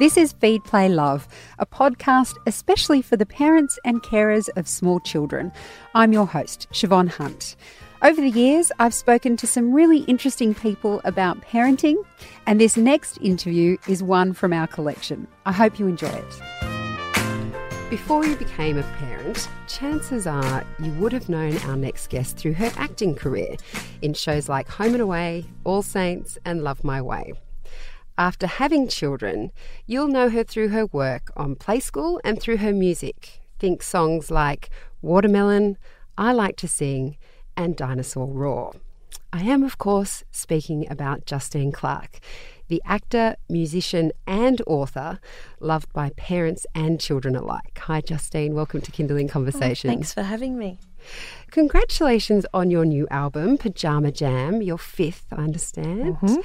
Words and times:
This 0.00 0.16
is 0.16 0.32
Feed 0.32 0.64
Play 0.64 0.88
Love, 0.88 1.28
a 1.58 1.66
podcast 1.66 2.38
especially 2.46 3.02
for 3.02 3.18
the 3.18 3.26
parents 3.26 3.78
and 3.84 4.02
carers 4.02 4.48
of 4.56 4.66
small 4.66 4.98
children. 4.98 5.52
I'm 5.94 6.10
your 6.10 6.24
host, 6.24 6.68
Siobhan 6.72 7.10
Hunt. 7.10 7.54
Over 8.00 8.22
the 8.22 8.30
years, 8.30 8.72
I've 8.78 8.94
spoken 8.94 9.36
to 9.36 9.46
some 9.46 9.74
really 9.74 9.98
interesting 10.04 10.54
people 10.54 11.02
about 11.04 11.42
parenting, 11.42 11.96
and 12.46 12.58
this 12.58 12.78
next 12.78 13.18
interview 13.18 13.76
is 13.88 14.02
one 14.02 14.32
from 14.32 14.54
our 14.54 14.66
collection. 14.66 15.28
I 15.44 15.52
hope 15.52 15.78
you 15.78 15.86
enjoy 15.86 16.08
it. 16.08 17.90
Before 17.90 18.24
you 18.24 18.36
became 18.36 18.78
a 18.78 18.82
parent, 18.82 19.50
chances 19.68 20.26
are 20.26 20.64
you 20.78 20.92
would 20.92 21.12
have 21.12 21.28
known 21.28 21.58
our 21.58 21.76
next 21.76 22.06
guest 22.06 22.38
through 22.38 22.54
her 22.54 22.72
acting 22.76 23.14
career 23.14 23.54
in 24.00 24.14
shows 24.14 24.48
like 24.48 24.66
Home 24.66 24.94
and 24.94 25.02
Away, 25.02 25.44
All 25.64 25.82
Saints, 25.82 26.38
and 26.46 26.64
Love 26.64 26.84
My 26.84 27.02
Way. 27.02 27.34
After 28.20 28.46
having 28.46 28.86
children, 28.86 29.50
you'll 29.86 30.08
know 30.08 30.28
her 30.28 30.44
through 30.44 30.68
her 30.68 30.84
work 30.84 31.32
on 31.38 31.56
Play 31.56 31.80
School 31.80 32.20
and 32.22 32.38
through 32.38 32.58
her 32.58 32.74
music. 32.74 33.40
Think 33.58 33.82
songs 33.82 34.30
like 34.30 34.68
Watermelon, 35.00 35.78
I 36.18 36.32
Like 36.32 36.56
to 36.56 36.68
Sing, 36.68 37.16
and 37.56 37.74
Dinosaur 37.74 38.26
Roar. 38.26 38.74
I 39.32 39.40
am, 39.44 39.62
of 39.62 39.78
course, 39.78 40.22
speaking 40.30 40.86
about 40.90 41.24
Justine 41.24 41.72
Clarke 41.72 42.20
the 42.68 42.82
actor, 42.84 43.34
musician, 43.48 44.12
and 44.28 44.62
author, 44.64 45.18
loved 45.58 45.92
by 45.92 46.10
parents 46.10 46.66
and 46.72 47.00
children 47.00 47.34
alike. 47.34 47.76
Hi, 47.78 48.00
Justine. 48.00 48.54
Welcome 48.54 48.80
to 48.82 48.92
Kindling 48.92 49.26
Conversations. 49.26 49.90
Oh, 49.90 49.94
thanks 49.94 50.14
for 50.14 50.22
having 50.22 50.56
me. 50.56 50.78
Congratulations 51.50 52.46
on 52.54 52.70
your 52.70 52.84
new 52.84 53.08
album, 53.10 53.58
Pajama 53.58 54.12
Jam, 54.12 54.62
your 54.62 54.78
fifth, 54.78 55.26
I 55.32 55.42
understand. 55.42 56.16
Mm-hmm. 56.18 56.36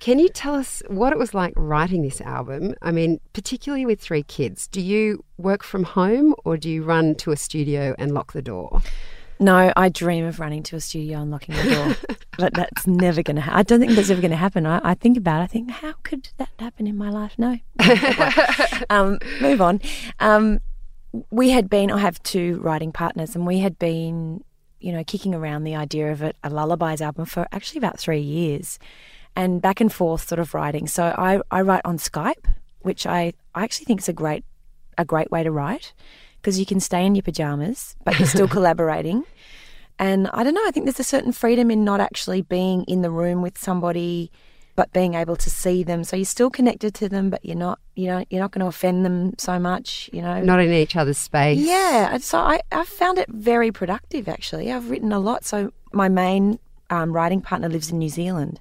Can 0.00 0.18
you 0.18 0.30
tell 0.30 0.54
us 0.54 0.82
what 0.88 1.12
it 1.12 1.18
was 1.18 1.34
like 1.34 1.52
writing 1.56 2.00
this 2.00 2.22
album? 2.22 2.74
I 2.80 2.90
mean, 2.90 3.20
particularly 3.34 3.84
with 3.84 4.00
three 4.00 4.22
kids. 4.22 4.66
Do 4.66 4.80
you 4.80 5.22
work 5.36 5.62
from 5.62 5.84
home 5.84 6.34
or 6.42 6.56
do 6.56 6.70
you 6.70 6.82
run 6.82 7.14
to 7.16 7.32
a 7.32 7.36
studio 7.36 7.94
and 7.98 8.12
lock 8.12 8.32
the 8.32 8.40
door? 8.40 8.80
No, 9.38 9.72
I 9.76 9.90
dream 9.90 10.24
of 10.24 10.40
running 10.40 10.62
to 10.64 10.76
a 10.76 10.80
studio 10.80 11.20
and 11.20 11.30
locking 11.30 11.54
the 11.54 11.64
door, 11.64 12.16
but 12.38 12.54
that's 12.54 12.86
never 12.86 13.22
going 13.22 13.36
to 13.36 13.42
happen. 13.42 13.58
I 13.58 13.62
don't 13.62 13.78
think 13.80 13.92
that's 13.92 14.08
ever 14.08 14.22
going 14.22 14.30
to 14.30 14.38
happen. 14.38 14.64
I, 14.66 14.80
I, 14.82 14.94
think 14.94 15.18
about 15.18 15.40
it. 15.40 15.44
I 15.44 15.46
think, 15.46 15.70
how 15.70 15.92
could 16.02 16.30
that 16.38 16.50
happen 16.58 16.86
in 16.86 16.96
my 16.96 17.10
life? 17.10 17.34
No. 17.38 17.58
um, 18.90 19.18
move 19.40 19.60
on. 19.60 19.80
Um, 20.18 20.60
we 21.30 21.50
had 21.50 21.68
been, 21.68 21.90
I 21.90 21.98
have 21.98 22.22
two 22.22 22.58
writing 22.62 22.92
partners, 22.92 23.34
and 23.34 23.46
we 23.46 23.60
had 23.60 23.78
been, 23.78 24.44
you 24.78 24.92
know, 24.92 25.04
kicking 25.04 25.34
around 25.34 25.64
the 25.64 25.74
idea 25.74 26.12
of 26.12 26.22
a, 26.22 26.32
a 26.44 26.50
lullabies 26.50 27.00
album 27.00 27.24
for 27.24 27.46
actually 27.52 27.78
about 27.78 27.98
three 27.98 28.20
years 28.20 28.78
and 29.36 29.62
back 29.62 29.80
and 29.80 29.92
forth 29.92 30.28
sort 30.28 30.38
of 30.38 30.54
writing. 30.54 30.86
So 30.86 31.14
I, 31.16 31.40
I 31.50 31.62
write 31.62 31.82
on 31.84 31.98
Skype, 31.98 32.46
which 32.80 33.06
I, 33.06 33.32
I 33.54 33.64
actually 33.64 33.86
think 33.86 34.00
is 34.00 34.08
a 34.08 34.12
great, 34.12 34.44
a 34.98 35.04
great 35.04 35.30
way 35.30 35.42
to 35.42 35.50
write 35.50 35.92
because 36.40 36.58
you 36.58 36.66
can 36.66 36.80
stay 36.80 37.04
in 37.04 37.14
your 37.14 37.22
pajamas, 37.22 37.96
but 38.04 38.18
you're 38.18 38.28
still 38.28 38.48
collaborating. 38.56 39.24
And 39.98 40.28
I 40.32 40.42
don't 40.42 40.54
know, 40.54 40.66
I 40.66 40.70
think 40.70 40.86
there's 40.86 41.00
a 41.00 41.04
certain 41.04 41.32
freedom 41.32 41.70
in 41.70 41.84
not 41.84 42.00
actually 42.00 42.42
being 42.42 42.84
in 42.84 43.02
the 43.02 43.10
room 43.10 43.42
with 43.42 43.58
somebody, 43.58 44.30
but 44.74 44.90
being 44.94 45.12
able 45.12 45.36
to 45.36 45.50
see 45.50 45.82
them. 45.82 46.04
So 46.04 46.16
you're 46.16 46.24
still 46.24 46.48
connected 46.48 46.94
to 46.94 47.08
them, 47.10 47.28
but 47.28 47.44
you're 47.44 47.54
not, 47.54 47.78
you 47.96 48.06
know, 48.06 48.24
you're 48.30 48.40
not 48.40 48.50
going 48.50 48.60
to 48.60 48.66
offend 48.66 49.04
them 49.04 49.34
so 49.36 49.58
much, 49.58 50.08
you 50.10 50.22
know. 50.22 50.40
Not 50.40 50.60
in 50.60 50.72
each 50.72 50.96
other's 50.96 51.18
space. 51.18 51.58
Yeah. 51.58 52.16
So 52.16 52.38
I, 52.38 52.60
I 52.72 52.84
found 52.84 53.18
it 53.18 53.28
very 53.28 53.70
productive, 53.70 54.26
actually. 54.26 54.72
I've 54.72 54.88
written 54.88 55.12
a 55.12 55.18
lot. 55.18 55.44
So 55.44 55.70
my 55.92 56.08
main 56.08 56.58
um, 56.88 57.12
writing 57.12 57.42
partner 57.42 57.68
lives 57.68 57.90
in 57.90 57.98
New 57.98 58.08
Zealand. 58.08 58.58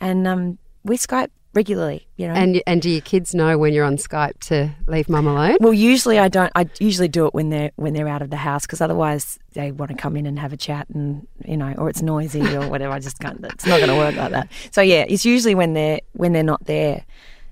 And 0.00 0.26
um, 0.26 0.58
we 0.84 0.96
Skype 0.96 1.30
regularly, 1.54 2.06
you 2.16 2.28
know. 2.28 2.34
And 2.34 2.62
and 2.66 2.80
do 2.80 2.90
your 2.90 3.00
kids 3.00 3.34
know 3.34 3.58
when 3.58 3.72
you're 3.72 3.84
on 3.84 3.96
Skype 3.96 4.38
to 4.48 4.70
leave 4.86 5.08
mum 5.08 5.26
alone? 5.26 5.56
Well, 5.60 5.72
usually 5.72 6.18
I 6.18 6.28
don't. 6.28 6.52
I 6.54 6.68
usually 6.78 7.08
do 7.08 7.26
it 7.26 7.34
when 7.34 7.50
they're 7.50 7.70
when 7.76 7.94
they're 7.94 8.08
out 8.08 8.22
of 8.22 8.30
the 8.30 8.36
house 8.36 8.66
because 8.66 8.80
otherwise 8.80 9.38
they 9.52 9.72
want 9.72 9.90
to 9.90 9.96
come 9.96 10.16
in 10.16 10.26
and 10.26 10.38
have 10.38 10.52
a 10.52 10.56
chat 10.56 10.88
and 10.90 11.26
you 11.44 11.56
know, 11.56 11.74
or 11.78 11.88
it's 11.88 12.02
noisy 12.02 12.42
or 12.56 12.68
whatever. 12.68 12.92
I 12.92 13.00
just 13.00 13.18
can't. 13.18 13.44
It's 13.44 13.66
not 13.66 13.78
going 13.78 13.90
to 13.90 13.96
work 13.96 14.14
like 14.16 14.32
that. 14.32 14.48
So 14.70 14.80
yeah, 14.80 15.04
it's 15.08 15.24
usually 15.24 15.54
when 15.54 15.74
they're 15.74 16.00
when 16.12 16.32
they're 16.32 16.42
not 16.42 16.64
there. 16.66 17.04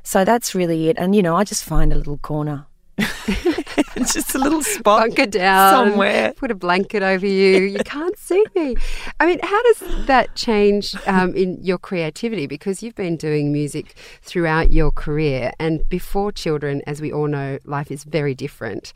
So 0.02 0.24
that's 0.24 0.54
really 0.54 0.88
it. 0.88 0.96
And 0.98 1.16
you 1.16 1.22
know, 1.22 1.36
I 1.36 1.44
just 1.44 1.64
find 1.64 1.92
a 1.92 1.96
little 1.96 2.18
corner 2.18 2.66
it's 2.98 4.14
just 4.14 4.34
a 4.34 4.38
little 4.38 4.62
spot 4.62 5.08
bunker 5.08 5.26
down 5.26 5.88
somewhere. 5.88 6.32
Put 6.34 6.50
a 6.50 6.54
blanket 6.54 7.02
over 7.02 7.26
you. 7.26 7.62
You 7.62 7.78
can't 7.84 8.16
see 8.18 8.44
me. 8.54 8.76
I 9.20 9.26
mean, 9.26 9.38
how 9.42 9.62
does 9.62 10.06
that 10.06 10.34
change 10.34 10.94
um, 11.06 11.34
in 11.34 11.62
your 11.62 11.78
creativity? 11.78 12.46
Because 12.46 12.82
you've 12.82 12.94
been 12.94 13.16
doing 13.16 13.52
music 13.52 13.94
throughout 14.22 14.72
your 14.72 14.90
career, 14.90 15.52
and 15.58 15.86
before 15.88 16.32
children, 16.32 16.82
as 16.86 17.00
we 17.00 17.12
all 17.12 17.28
know, 17.28 17.58
life 17.64 17.90
is 17.90 18.04
very 18.04 18.34
different. 18.34 18.92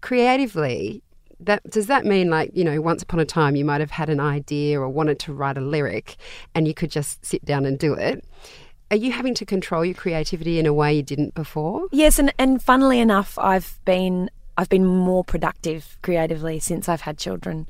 Creatively, 0.00 1.02
that 1.38 1.68
does 1.70 1.86
that 1.86 2.04
mean 2.04 2.30
like 2.30 2.50
you 2.54 2.64
know 2.64 2.80
once 2.80 3.02
upon 3.02 3.20
a 3.20 3.24
time 3.24 3.56
you 3.56 3.64
might 3.64 3.80
have 3.80 3.90
had 3.90 4.08
an 4.08 4.20
idea 4.20 4.80
or 4.80 4.88
wanted 4.88 5.18
to 5.18 5.32
write 5.32 5.58
a 5.58 5.60
lyric 5.60 6.16
and 6.54 6.68
you 6.68 6.74
could 6.74 6.90
just 6.90 7.24
sit 7.24 7.44
down 7.44 7.64
and 7.64 7.78
do 7.78 7.94
it 7.94 8.24
are 8.92 8.96
you 8.96 9.10
having 9.10 9.34
to 9.34 9.46
control 9.46 9.84
your 9.86 9.94
creativity 9.94 10.58
in 10.58 10.66
a 10.66 10.72
way 10.72 10.92
you 10.92 11.02
didn't 11.02 11.34
before? 11.34 11.88
Yes, 11.92 12.18
and, 12.18 12.32
and 12.38 12.62
funnily 12.62 13.00
enough, 13.00 13.38
I've 13.38 13.80
been 13.86 14.30
I've 14.58 14.68
been 14.68 14.84
more 14.84 15.24
productive 15.24 15.96
creatively 16.02 16.60
since 16.60 16.90
I've 16.90 17.00
had 17.00 17.16
children. 17.16 17.66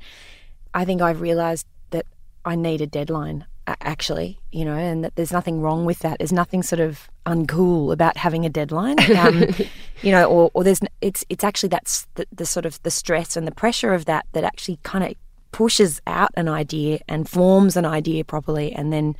I 0.75 0.85
think 0.85 1.01
I've 1.01 1.21
realised 1.21 1.65
that 1.91 2.07
I 2.45 2.57
need 2.57 2.81
a 2.81 2.89
deadline 2.89 3.47
actually, 3.69 4.41
you 4.51 4.65
know, 4.65 4.75
and 4.75 5.05
that 5.05 5.15
there's 5.15 5.31
nothing 5.31 5.61
wrong 5.61 5.85
with 5.85 6.01
that. 6.01 6.19
There's 6.19 6.33
nothing 6.33 6.65
sort 6.65 6.81
of 6.81 7.09
uncool 7.25 7.93
about 7.93 8.17
having 8.17 8.45
a 8.45 8.51
deadline, 8.51 8.97
um, 9.17 9.55
you 10.03 10.11
know, 10.11 10.25
or, 10.25 10.51
or 10.55 10.65
there's 10.65 10.81
it's 11.01 11.25
it's 11.29 11.45
actually 11.45 11.69
that's 11.69 12.09
the, 12.17 12.27
the 12.33 12.45
sort 12.45 12.67
of 12.67 12.83
the 12.83 12.91
stress 12.91 13.37
and 13.37 13.47
the 13.47 13.53
pressure 13.53 13.95
of 13.95 14.07
that 14.07 14.27
that 14.33 14.43
actually 14.43 14.81
kind 14.83 15.05
of 15.05 15.15
pushes 15.53 16.01
out 16.09 16.31
an 16.35 16.49
idea 16.49 16.99
and 17.09 17.29
forms 17.29 17.77
an 17.77 17.85
idea 17.85 18.25
properly, 18.25 18.73
and 18.73 18.93
then 18.93 19.17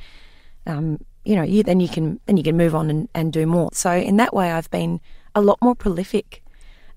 um, 0.67 0.99
you 1.23 1.35
know, 1.35 1.43
you, 1.43 1.63
then 1.63 1.79
you 1.79 1.87
can 1.87 2.19
then 2.25 2.37
you 2.37 2.43
can 2.43 2.57
move 2.57 2.75
on 2.75 2.89
and, 2.89 3.09
and 3.13 3.31
do 3.31 3.45
more. 3.45 3.69
So 3.73 3.91
in 3.91 4.17
that 4.17 4.33
way, 4.33 4.51
I've 4.51 4.69
been 4.71 4.99
a 5.35 5.41
lot 5.41 5.57
more 5.61 5.75
prolific, 5.75 6.43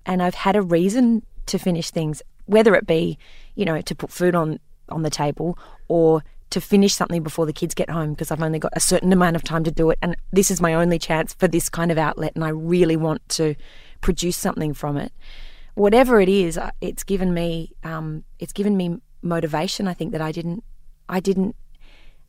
and 0.05 0.23
I've 0.23 0.35
had 0.35 0.57
a 0.57 0.63
reason 0.63 1.23
to 1.47 1.59
finish 1.59 1.91
things, 1.91 2.23
whether 2.47 2.75
it 2.75 2.87
be, 2.87 3.19
you 3.55 3.65
know, 3.65 3.81
to 3.81 3.95
put 3.95 4.11
food 4.11 4.35
on 4.35 4.59
on 4.89 5.03
the 5.03 5.11
table 5.11 5.59
or 5.89 6.23
to 6.49 6.61
finish 6.61 6.95
something 6.95 7.25
before 7.25 7.45
the 7.45 7.53
kids 7.53 7.75
get 7.75 7.91
home 7.91 8.11
because 8.11 8.31
I've 8.31 8.43
only 8.43 8.61
got 8.61 8.73
a 8.77 8.81
certain 8.81 9.13
amount 9.13 9.35
of 9.35 9.43
time 9.43 9.65
to 9.65 9.71
do 9.71 9.91
it, 9.91 9.99
and 10.03 10.17
this 10.33 10.51
is 10.51 10.61
my 10.61 10.75
only 10.75 10.99
chance 10.99 11.33
for 11.35 11.49
this 11.49 11.69
kind 11.69 11.93
of 11.93 11.99
outlet, 11.99 12.33
and 12.35 12.45
I 12.45 12.49
really 12.49 12.97
want 12.97 13.29
to 13.31 13.55
produce 14.01 14.37
something 14.37 14.75
from 14.75 14.97
it. 14.97 15.13
Whatever 15.75 16.21
it 16.21 16.29
is, 16.29 16.57
uh, 16.57 16.71
it's 16.81 17.05
given 17.05 17.33
me 17.33 17.73
um, 17.85 18.25
it's 18.39 18.53
given 18.53 18.77
me 18.77 18.99
motivation. 19.23 19.87
I 19.87 19.95
think 19.95 20.13
that 20.13 20.21
I 20.21 20.33
didn't 20.33 20.65
I 21.09 21.21
didn't 21.21 21.55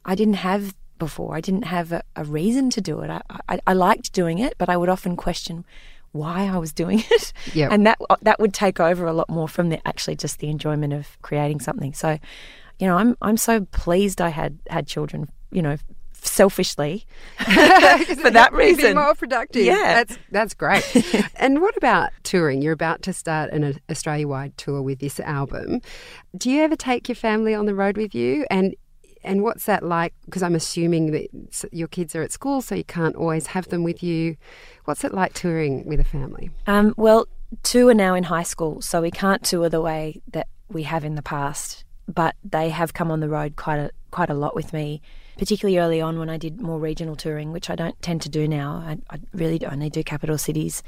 I 0.06 0.13
didn't 0.13 0.36
have 0.36 0.75
before. 0.97 1.35
I 1.35 1.41
didn't 1.41 1.63
have 1.63 1.91
a, 1.91 2.03
a 2.16 2.24
reason 2.24 2.69
to 2.72 2.81
do 2.81 3.00
it. 3.02 3.09
I, 3.09 3.22
I, 3.50 3.59
I, 3.68 3.74
liked 3.74 4.13
doing 4.13 4.40
it, 4.40 4.56
but 4.58 4.69
I 4.69 4.78
would 4.78 4.90
often 4.90 5.16
question 5.16 5.66
why 6.12 6.47
I 6.47 6.58
was 6.58 6.74
doing 6.74 7.03
it. 7.12 7.34
Yep. 7.53 7.72
And 7.72 7.85
that 7.85 8.00
that 8.22 8.40
would 8.40 8.53
take 8.53 8.80
over 8.80 9.06
a 9.06 9.13
lot 9.13 9.30
more 9.30 9.47
from 9.47 9.69
the 9.69 9.86
actually 9.88 10.16
just 10.16 10.40
the 10.40 10.50
enjoyment 10.50 10.94
of 10.94 11.22
creating 11.22 11.59
something. 11.59 11.94
So, 11.94 12.18
you 12.80 12.88
know, 12.88 12.97
I'm 12.97 13.18
I'm 13.22 13.38
so 13.38 13.66
pleased 13.66 14.22
I 14.22 14.30
had 14.30 14.59
had 14.69 14.88
children, 14.88 15.30
you 15.52 15.62
know, 15.62 15.78
selfishly 16.22 17.06
for 17.38 18.31
that 18.31 18.50
reason. 18.53 18.96
more 18.96 19.16
productive. 19.16 19.63
Yeah, 19.63 20.03
that's 20.03 20.18
that's 20.31 20.53
great. 20.53 20.84
and 21.36 21.62
what 21.62 21.78
about 21.78 22.12
touring? 22.24 22.62
You're 22.62 22.74
about 22.74 23.02
to 23.03 23.13
start 23.13 23.52
an 23.52 23.80
Australia-wide 23.90 24.57
tour 24.57 24.81
with 24.81 25.00
this 25.00 25.19
album. 25.19 25.81
Do 26.36 26.50
you 26.50 26.62
ever 26.63 26.75
take 26.75 27.07
your 27.07 27.16
family 27.16 27.53
on 27.53 27.66
the 27.66 27.75
road 27.75 27.97
with 27.97 28.13
you? 28.13 28.46
And 28.50 28.75
and 29.24 29.44
what's 29.44 29.66
that 29.66 29.84
like? 29.84 30.14
Because 30.26 30.44
I'm 30.44 30.56
assuming 30.56 31.12
that 31.12 31.28
your 31.72 31.88
kids 31.88 32.16
are 32.16 32.22
at 32.22 32.31
school, 32.31 32.62
so 32.62 32.75
you 32.75 32.84
can't 32.84 33.16
always 33.16 33.48
have 33.48 33.68
them 33.69 33.84
with 33.84 34.02
you. 34.04 34.38
What's 34.86 35.04
it 35.04 35.14
like 35.14 35.34
touring 35.34 35.86
with 35.86 36.00
a 36.00 36.04
family? 36.04 36.50
Um, 36.66 36.94
well, 36.98 37.28
two 37.64 37.88
are 37.90 37.94
now 37.94 38.16
in 38.16 38.24
high 38.24 38.44
school, 38.44 38.81
so 38.81 39.02
we 39.02 39.12
can't 39.12 39.44
tour 39.44 39.69
the 39.69 39.81
way 39.81 40.22
that 40.31 40.48
we 40.69 40.84
have 40.84 41.04
in 41.04 41.16
the 41.16 41.22
past. 41.22 41.84
But 42.08 42.36
they 42.44 42.69
have 42.69 42.94
come 42.94 43.12
on 43.12 43.19
the 43.19 43.30
road 43.30 43.56
quite 43.56 43.80
a 43.80 43.92
quite 44.12 44.30
a 44.30 44.34
lot 44.34 44.56
with 44.56 44.72
me, 44.72 45.02
particularly 45.38 45.78
early 45.78 46.00
on 46.00 46.18
when 46.20 46.30
I 46.30 46.38
did 46.38 46.62
more 46.62 46.80
regional 46.80 47.16
touring, 47.16 47.52
which 47.52 47.70
I 47.70 47.75
don't 47.75 48.02
tend 48.02 48.22
to 48.22 48.30
do 48.30 48.48
now. 48.48 48.84
I, 48.86 49.16
I 49.16 49.20
really 49.34 49.66
only 49.66 49.90
do 49.90 50.04
capital 50.04 50.38
cities, 50.38 50.84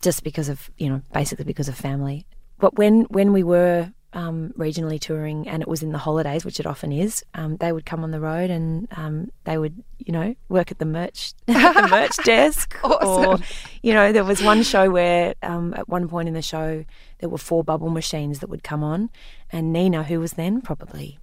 just 0.00 0.22
because 0.22 0.48
of 0.48 0.70
you 0.78 0.88
know 0.88 1.02
basically 1.12 1.44
because 1.44 1.68
of 1.68 1.74
family. 1.76 2.26
But 2.58 2.76
when 2.78 3.02
when 3.04 3.32
we 3.32 3.42
were 3.42 3.92
um, 4.14 4.52
regionally 4.58 5.00
touring 5.00 5.48
and 5.48 5.62
it 5.62 5.68
was 5.68 5.82
in 5.82 5.92
the 5.92 5.98
holidays, 5.98 6.44
which 6.44 6.60
it 6.60 6.66
often 6.66 6.92
is, 6.92 7.24
um, 7.34 7.56
they 7.56 7.72
would 7.72 7.86
come 7.86 8.04
on 8.04 8.10
the 8.10 8.20
road 8.20 8.50
and 8.50 8.88
um, 8.96 9.30
they 9.44 9.56
would, 9.56 9.82
you 9.98 10.12
know, 10.12 10.34
work 10.48 10.70
at 10.70 10.78
the 10.78 10.84
merch 10.84 11.32
the 11.46 11.88
merch 11.90 12.16
desk. 12.24 12.76
Awesome. 12.84 13.26
Or, 13.26 13.38
you 13.82 13.94
know, 13.94 14.12
there 14.12 14.24
was 14.24 14.42
one 14.42 14.62
show 14.62 14.90
where 14.90 15.34
um, 15.42 15.74
at 15.74 15.88
one 15.88 16.08
point 16.08 16.28
in 16.28 16.34
the 16.34 16.42
show 16.42 16.84
there 17.18 17.28
were 17.28 17.38
four 17.38 17.64
bubble 17.64 17.90
machines 17.90 18.40
that 18.40 18.50
would 18.50 18.62
come 18.62 18.84
on, 18.84 19.10
and 19.50 19.72
Nina, 19.72 20.04
who 20.04 20.20
was 20.20 20.32
then 20.32 20.60
probably 20.60 21.18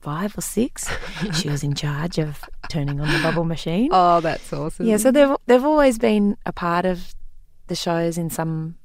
five 0.00 0.36
or 0.36 0.40
six, 0.40 0.90
she 1.34 1.48
was 1.48 1.62
in 1.62 1.74
charge 1.74 2.18
of 2.18 2.42
turning 2.68 3.00
on 3.00 3.06
the 3.06 3.20
bubble 3.22 3.44
machine. 3.44 3.88
Oh, 3.92 4.20
that's 4.20 4.52
awesome. 4.52 4.86
Yeah, 4.86 4.96
so 4.96 5.10
they've 5.10 5.36
they've 5.46 5.64
always 5.64 5.98
been 5.98 6.36
a 6.44 6.52
part 6.52 6.84
of 6.84 7.14
the 7.68 7.76
shows 7.76 8.18
in 8.18 8.28
some, 8.28 8.76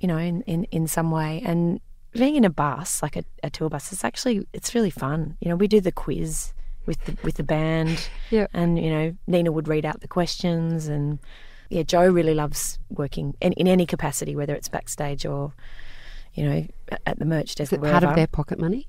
you 0.00 0.08
know, 0.08 0.16
in 0.18 0.42
in, 0.42 0.64
in 0.64 0.86
some 0.86 1.10
way. 1.10 1.42
And 1.44 1.80
being 2.12 2.36
in 2.36 2.44
a 2.44 2.50
bus, 2.50 3.02
like 3.02 3.16
a, 3.16 3.24
a 3.42 3.50
tour 3.50 3.68
bus, 3.68 3.92
it's 3.92 4.04
actually 4.04 4.46
it's 4.52 4.74
really 4.74 4.90
fun. 4.90 5.36
You 5.40 5.48
know, 5.48 5.56
we 5.56 5.68
do 5.68 5.80
the 5.80 5.92
quiz 5.92 6.52
with 6.86 7.04
the 7.04 7.16
with 7.22 7.36
the 7.36 7.42
band, 7.42 8.08
Yeah. 8.30 8.46
and 8.52 8.78
you 8.78 8.90
know, 8.90 9.16
Nina 9.26 9.52
would 9.52 9.68
read 9.68 9.84
out 9.84 10.00
the 10.00 10.08
questions, 10.08 10.86
and 10.88 11.18
yeah, 11.70 11.82
Joe 11.82 12.08
really 12.08 12.34
loves 12.34 12.78
working 12.90 13.34
in, 13.40 13.52
in 13.54 13.66
any 13.66 13.86
capacity, 13.86 14.36
whether 14.36 14.54
it's 14.54 14.68
backstage 14.68 15.24
or, 15.24 15.54
you 16.34 16.44
know, 16.44 16.66
at- 17.06 17.18
the 17.18 17.24
merch 17.24 17.54
desk. 17.54 17.72
Is 17.72 17.78
it 17.78 17.82
part 17.82 18.04
of 18.04 18.14
their 18.14 18.26
pocket 18.26 18.58
money? 18.58 18.88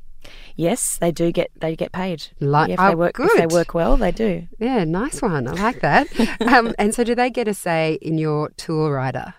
Yes, 0.55 0.97
they 0.97 1.11
do 1.11 1.31
get 1.31 1.51
they 1.59 1.75
get 1.75 1.91
paid. 1.91 2.27
Like- 2.39 2.69
yeah, 2.69 2.73
if 2.73 2.79
they 2.79 2.93
oh, 2.93 2.97
work 2.97 3.19
if 3.19 3.37
they 3.37 3.47
work 3.47 3.73
well, 3.73 3.97
they 3.97 4.11
do. 4.11 4.47
Yeah, 4.59 4.83
nice 4.83 5.21
one. 5.21 5.47
I 5.47 5.51
like 5.51 5.81
that. 5.81 6.07
um, 6.41 6.73
and 6.77 6.93
so, 6.93 7.03
do 7.03 7.15
they 7.15 7.29
get 7.29 7.47
a 7.47 7.53
say 7.53 7.99
in 8.01 8.17
your 8.17 8.49
tour 8.57 8.93
rider? 8.93 9.33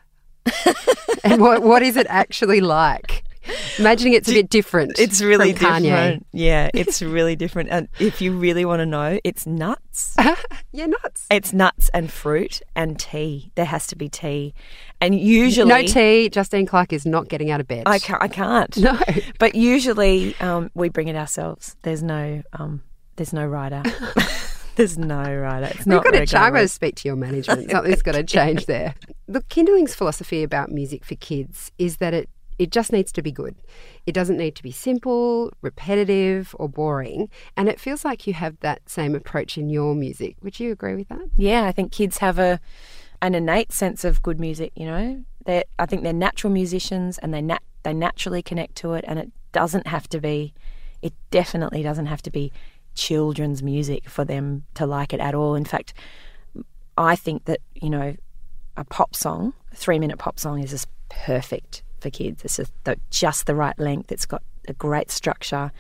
and 1.25 1.41
what 1.41 1.63
what 1.63 1.83
is 1.83 1.97
it 1.97 2.07
actually 2.09 2.61
like? 2.61 3.25
Imagining 3.79 4.15
it's 4.15 4.29
a 4.29 4.33
bit 4.33 4.49
different. 4.49 4.99
It's 4.99 5.21
really 5.21 5.53
different. 5.53 6.27
Yeah, 6.33 6.71
it's 6.75 7.03
really 7.03 7.37
different. 7.37 7.71
And 7.71 7.89
if 7.99 8.21
you 8.21 8.37
really 8.37 8.65
want 8.65 8.81
to 8.81 8.87
know, 8.87 9.19
it's 9.25 9.47
nuts. 9.47 10.17
Yeah, 10.73 10.87
nuts. 10.87 11.27
It's 11.31 11.53
nuts 11.53 11.89
and 11.95 12.11
fruit 12.11 12.61
and 12.75 12.99
tea. 12.99 13.53
There 13.55 13.65
has 13.65 13.87
to 13.87 13.97
be 13.97 14.09
tea, 14.09 14.55
and 15.01 15.17
usually 15.17 15.69
No 15.69 15.83
tea. 15.83 16.29
Justine 16.29 16.67
Clarke 16.67 16.93
is 16.93 17.07
not 17.07 17.29
getting 17.29 17.53
out 17.53 17.61
of 17.61 17.69
bed. 17.69 17.85
I 17.87 18.01
can't. 18.01 18.21
I 18.21 18.27
can't. 18.27 18.77
No. 18.85 18.99
But 19.39 19.55
usually 19.55 20.35
um, 20.41 20.73
we 20.75 20.89
bring 20.89 21.07
it 21.07 21.15
ourselves. 21.15 21.77
There's 21.83 22.03
no. 22.03 22.43
Um, 22.55 22.83
there's 23.15 23.33
no 23.33 23.47
rider. 23.47 23.85
there's 24.75 24.99
no 24.99 25.23
rider. 25.23 25.67
It's 25.67 25.79
You've 25.79 25.87
not 25.87 26.05
got 26.05 26.27
to 26.27 26.39
I'm 26.39 26.53
going 26.53 26.65
to 26.65 26.69
speak 26.69 26.97
to 26.97 27.09
your 27.09 27.17
management. 27.17 27.71
Something's 27.71 28.03
got 28.03 28.13
to 28.13 28.25
change 28.25 28.67
there. 28.67 28.95
Look, 29.29 29.49
Kindling's 29.49 29.95
philosophy 29.95 30.43
about 30.43 30.71
music 30.71 31.05
for 31.05 31.15
kids 31.15 31.71
is 31.79 31.99
that 31.99 32.15
it 32.15 32.29
it 32.59 32.71
just 32.71 32.93
needs 32.93 33.11
to 33.13 33.23
be 33.23 33.33
good. 33.33 33.57
It 34.07 34.13
doesn't 34.13 34.37
need 34.37 34.55
to 34.57 34.63
be 34.63 34.71
simple, 34.71 35.53
repetitive, 35.61 36.55
or 36.59 36.69
boring. 36.69 37.29
And 37.57 37.69
it 37.69 37.81
feels 37.81 38.05
like 38.05 38.27
you 38.27 38.35
have 38.35 38.59
that 38.61 38.89
same 38.89 39.15
approach 39.15 39.59
in 39.59 39.71
your 39.71 39.95
music. 39.95 40.37
Would 40.43 40.61
you 40.61 40.71
agree 40.71 40.95
with 40.95 41.09
that? 41.09 41.29
Yeah, 41.37 41.65
I 41.65 41.73
think 41.73 41.93
kids 41.93 42.19
have 42.19 42.39
a 42.39 42.61
an 43.23 43.35
innate 43.35 43.73
sense 43.73 44.05
of 44.05 44.23
good 44.23 44.39
music. 44.39 44.73
You 44.77 44.87
know, 44.87 45.25
they 45.47 45.65
I 45.79 45.87
think 45.87 46.03
they're 46.03 46.13
natural 46.13 46.53
musicians 46.53 47.19
and 47.19 47.33
they 47.33 47.43
nat- 47.43 47.63
they 47.83 47.95
naturally 47.95 48.43
connect 48.43 48.77
to 48.77 48.95
it, 48.95 49.05
and 49.09 49.19
it 49.19 49.31
doesn't 49.53 49.87
have 49.87 50.09
to 50.11 50.21
be. 50.21 50.55
It 51.03 51.15
definitely 51.31 51.83
doesn't 51.83 52.07
have 52.07 52.23
to 52.23 52.31
be 52.31 52.53
children's 52.95 53.63
music 53.63 54.09
for 54.09 54.25
them 54.25 54.65
to 54.75 54.87
like 54.87 55.13
it 55.13 55.21
at 55.21 55.35
all. 55.35 55.55
In 55.55 55.65
fact, 55.65 55.93
I 56.97 57.17
think 57.17 57.47
that 57.47 57.61
you 57.75 57.91
know, 57.91 58.17
a 58.77 58.85
pop 58.85 59.17
song, 59.17 59.55
a 59.73 59.77
three 59.77 59.99
minute 59.99 60.19
pop 60.19 60.39
song, 60.39 60.63
is 60.63 60.71
just 60.71 60.89
perfect 61.09 61.83
for 62.05 62.11
kids. 62.11 62.45
It's 62.45 62.59
just 62.59 62.73
the, 62.85 62.97
just 63.11 63.47
the 63.47 63.55
right 63.55 63.77
length. 63.79 64.13
It's 64.13 64.27
got 64.27 64.43
a 64.69 64.75
great 64.75 65.11
structure. 65.11 65.73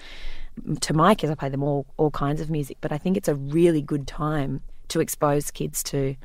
To 0.80 0.94
my 0.94 1.14
kids, 1.14 1.30
I 1.30 1.34
play 1.34 1.48
them 1.48 1.62
all 1.62 1.86
all 1.96 2.10
kinds 2.10 2.40
of 2.40 2.48
music, 2.50 2.78
but 2.80 2.92
I 2.92 2.98
think 2.98 3.16
it's 3.16 3.28
a 3.28 3.34
really 3.34 3.82
good 3.82 4.06
time 4.06 4.62
to 4.88 5.00
expose 5.00 5.50
kids 5.50 5.82
to 5.84 6.16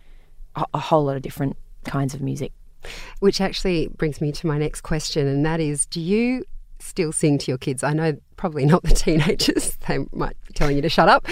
a, 0.55 0.65
a 0.73 0.79
whole 0.79 1.05
lot 1.05 1.15
of 1.15 1.21
different 1.21 1.57
kinds 1.83 2.13
of 2.13 2.21
music. 2.21 2.51
Which 3.19 3.41
actually 3.41 3.87
brings 3.87 4.21
me 4.21 4.31
to 4.31 4.47
my 4.47 4.57
next 4.57 4.81
question, 4.81 5.27
and 5.27 5.45
that 5.45 5.59
is 5.59 5.85
do 5.85 5.99
you 5.99 6.43
still 6.79 7.11
sing 7.11 7.37
to 7.39 7.51
your 7.51 7.57
kids? 7.57 7.83
I 7.83 7.93
know 7.93 8.17
probably 8.37 8.65
not 8.65 8.83
the 8.83 8.93
teenagers, 9.05 9.77
they 9.87 9.99
might 10.13 10.37
be 10.47 10.53
telling 10.53 10.75
you 10.75 10.81
to 10.81 10.89
shut 10.89 11.09
up. 11.09 11.27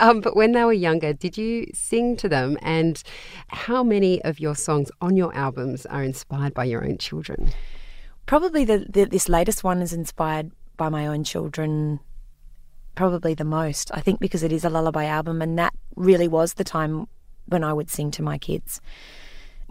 Um, 0.00 0.20
but 0.20 0.36
when 0.36 0.52
they 0.52 0.64
were 0.64 0.72
younger, 0.72 1.12
did 1.12 1.36
you 1.36 1.66
sing 1.74 2.16
to 2.18 2.28
them? 2.28 2.56
And 2.62 3.02
how 3.48 3.82
many 3.82 4.22
of 4.22 4.38
your 4.38 4.54
songs 4.54 4.90
on 5.00 5.16
your 5.16 5.34
albums 5.34 5.86
are 5.86 6.04
inspired 6.04 6.54
by 6.54 6.64
your 6.64 6.84
own 6.84 6.98
children? 6.98 7.52
Probably 8.26 8.64
the, 8.64 8.86
the 8.88 9.04
this 9.04 9.28
latest 9.28 9.64
one 9.64 9.82
is 9.82 9.92
inspired 9.92 10.50
by 10.76 10.88
my 10.88 11.06
own 11.06 11.24
children. 11.24 12.00
Probably 12.94 13.34
the 13.34 13.44
most, 13.44 13.90
I 13.92 14.00
think, 14.00 14.20
because 14.20 14.42
it 14.42 14.52
is 14.52 14.64
a 14.64 14.70
lullaby 14.70 15.04
album, 15.04 15.42
and 15.42 15.58
that 15.58 15.74
really 15.96 16.28
was 16.28 16.54
the 16.54 16.64
time 16.64 17.06
when 17.46 17.64
I 17.64 17.72
would 17.72 17.90
sing 17.90 18.10
to 18.12 18.22
my 18.22 18.38
kids 18.38 18.80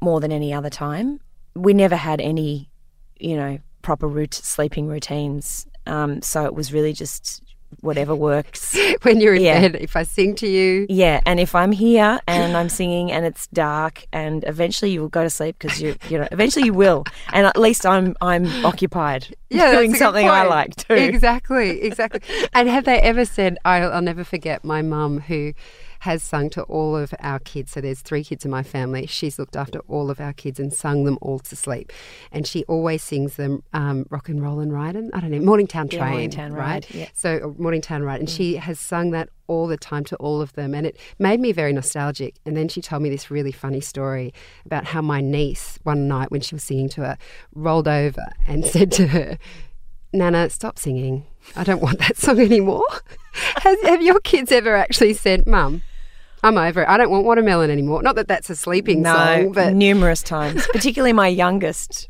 more 0.02 0.20
than 0.20 0.32
any 0.32 0.54
other 0.54 0.70
time. 0.70 1.20
We 1.56 1.74
never 1.74 1.96
had 1.96 2.20
any, 2.20 2.70
you 3.20 3.36
know, 3.36 3.60
proper 3.82 4.08
root, 4.08 4.34
sleeping 4.34 4.88
routines, 4.88 5.68
um, 5.86 6.22
so 6.22 6.46
it 6.46 6.54
was 6.54 6.74
really 6.74 6.94
just 6.94 7.43
whatever 7.82 8.16
works. 8.16 8.78
When 9.04 9.20
you're 9.20 9.36
in 9.36 9.42
Yeah. 9.42 9.60
bed, 9.62 9.76
if 9.82 9.96
I 9.96 10.04
sing 10.04 10.36
to 10.36 10.48
you, 10.48 10.86
Yeah, 10.90 11.20
and 11.26 11.40
if 11.40 11.54
I'm 11.56 11.72
here 11.72 12.20
and 12.28 12.56
I'm 12.56 12.70
singing 12.70 13.12
and 13.12 13.26
it's 13.26 13.48
dark, 13.48 14.06
and 14.14 14.44
eventually 14.48 14.92
you 14.92 15.02
will 15.02 15.10
go 15.10 15.24
to 15.24 15.30
sleep 15.30 15.58
because 15.60 15.82
you, 15.82 15.96
you 16.10 16.18
know, 16.20 16.28
eventually 16.32 16.66
you 16.66 16.74
will, 16.74 17.04
and 17.34 17.46
at 17.46 17.58
least 17.58 17.86
I'm 17.86 18.16
I'm 18.22 18.46
occupied 18.66 19.36
Yeah, 19.50 19.72
doing 19.72 19.94
something 19.96 20.28
I 20.28 20.44
like 20.44 20.76
too. 20.76 20.94
Exactly, 20.96 21.82
exactly. 21.84 22.22
and 22.54 22.70
have 22.70 22.86
they 22.86 23.00
ever 23.00 23.26
said, 23.26 23.58
I'll, 23.66 23.92
I'll 23.94 24.02
never 24.02 24.24
forget 24.24 24.64
my 24.64 24.82
mum 24.82 25.20
who 25.20 25.54
has 26.04 26.22
sung 26.22 26.50
to 26.50 26.64
all 26.64 26.98
of 26.98 27.14
our 27.22 27.40
kids. 27.40 27.72
So 27.72 27.80
there's 27.80 28.02
three 28.02 28.26
kids 28.26 28.44
in 28.44 28.52
my 28.52 28.62
family. 28.62 29.06
She's 29.06 29.40
looked 29.40 29.56
after 29.56 29.80
all 29.88 30.12
of 30.12 30.20
our 30.20 30.34
kids 30.34 30.60
and 30.60 30.74
sung 30.74 31.06
them 31.06 31.18
all 31.22 31.40
to 31.40 31.56
sleep. 31.56 31.94
And 32.30 32.46
she 32.46 32.66
always 32.66 33.02
sings 33.02 33.38
them 33.38 33.64
um, 33.72 34.06
Rock 34.10 34.28
and 34.28 34.44
Roll 34.44 34.60
and 34.60 34.74
Riding. 34.74 35.10
I 35.14 35.22
don't 35.22 35.32
know, 35.32 35.40
Morningtown 35.40 35.94
Yeah, 35.94 36.00
Train. 36.00 36.30
Morningtown 36.30 36.52
right? 36.52 36.60
Ride, 36.60 36.88
yeah. 36.90 37.08
So 37.14 37.38
uh, 37.38 37.62
Morningtown 37.62 38.04
Ride. 38.04 38.20
And 38.20 38.30
she 38.30 38.58
has 38.58 38.82
sung 38.82 39.12
that 39.12 39.30
all 39.48 39.66
the 39.66 39.78
time 39.78 40.04
to 40.04 40.18
all 40.18 40.42
of 40.42 40.52
them. 40.54 40.74
And 40.74 40.86
it 40.86 41.00
made 41.20 41.40
me 41.40 41.54
very 41.54 41.72
nostalgic. 41.72 42.36
And 42.46 42.58
then 42.58 42.68
she 42.68 42.82
told 42.82 43.02
me 43.02 43.10
this 43.10 43.32
really 43.32 43.54
funny 43.54 43.80
story 43.80 44.34
about 44.66 44.84
how 44.84 45.02
my 45.02 45.22
niece, 45.22 45.80
one 45.84 46.10
night 46.10 46.32
when 46.32 46.42
she 46.42 46.54
was 46.54 46.66
singing 46.66 46.90
to 46.90 47.02
her, 47.02 47.18
rolled 47.56 47.88
over 47.88 48.28
and 48.46 48.66
said 48.74 48.92
to 48.94 49.08
her, 49.08 49.38
Nana, 50.12 50.50
stop 50.50 50.78
singing. 50.78 51.26
I 51.56 51.64
don't 51.64 51.82
want 51.82 52.00
that 52.00 52.18
song 52.18 52.42
anymore. 52.42 52.84
Has, 53.34 53.82
have 53.84 54.02
your 54.02 54.20
kids 54.20 54.52
ever 54.52 54.76
actually 54.76 55.14
said, 55.14 55.48
Mum, 55.48 55.82
I'm 56.44 56.58
over 56.58 56.82
it. 56.84 56.90
I 56.90 56.98
don't 56.98 57.10
want 57.10 57.26
watermelon 57.26 57.70
anymore. 57.72 58.04
Not 58.04 58.16
that 58.16 58.28
that's 58.28 58.50
a 58.50 58.56
sleeping 58.56 59.02
No, 59.02 59.14
song, 59.14 59.52
but 59.54 59.74
numerous 59.74 60.22
times, 60.22 60.68
particularly 60.74 61.14
my 61.14 61.28
youngest. 61.28 62.10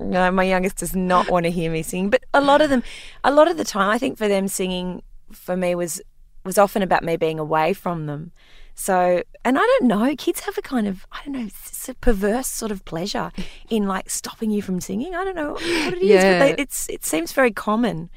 No, 0.00 0.30
my 0.30 0.44
youngest 0.44 0.76
does 0.78 0.94
not 0.96 1.30
want 1.30 1.44
to 1.44 1.50
hear 1.50 1.70
me 1.70 1.82
sing. 1.82 2.10
But 2.10 2.24
a 2.34 2.40
lot 2.40 2.60
of 2.60 2.70
them, 2.70 2.82
a 3.24 3.30
lot 3.32 3.48
of 3.48 3.56
the 3.56 3.64
time, 3.64 3.90
I 3.90 3.98
think 3.98 4.18
for 4.18 4.28
them 4.28 4.48
singing 4.48 5.02
for 5.32 5.56
me 5.56 5.74
was 5.74 6.00
was 6.44 6.58
often 6.58 6.80
about 6.82 7.02
me 7.02 7.16
being 7.16 7.38
away 7.38 7.72
from 7.72 8.06
them. 8.06 8.32
So, 8.78 9.22
and 9.44 9.58
I 9.58 9.62
don't 9.62 9.84
know, 9.84 10.14
kids 10.16 10.40
have 10.40 10.58
a 10.58 10.62
kind 10.62 10.86
of 10.86 11.06
I 11.12 11.20
don't 11.24 11.32
know, 11.34 11.46
it's 11.46 11.88
a 11.88 11.94
perverse 11.94 12.46
sort 12.46 12.70
of 12.72 12.84
pleasure 12.84 13.32
in 13.70 13.86
like 13.86 14.10
stopping 14.10 14.50
you 14.50 14.60
from 14.62 14.80
singing. 14.80 15.14
I 15.14 15.24
don't 15.24 15.34
know 15.36 15.52
what 15.52 15.62
it 15.94 15.98
is, 16.02 16.08
Yeah. 16.10 16.38
but 16.38 16.56
they, 16.56 16.62
it's 16.62 16.88
it 16.88 17.04
seems 17.04 17.32
very 17.32 17.52
common, 17.52 18.10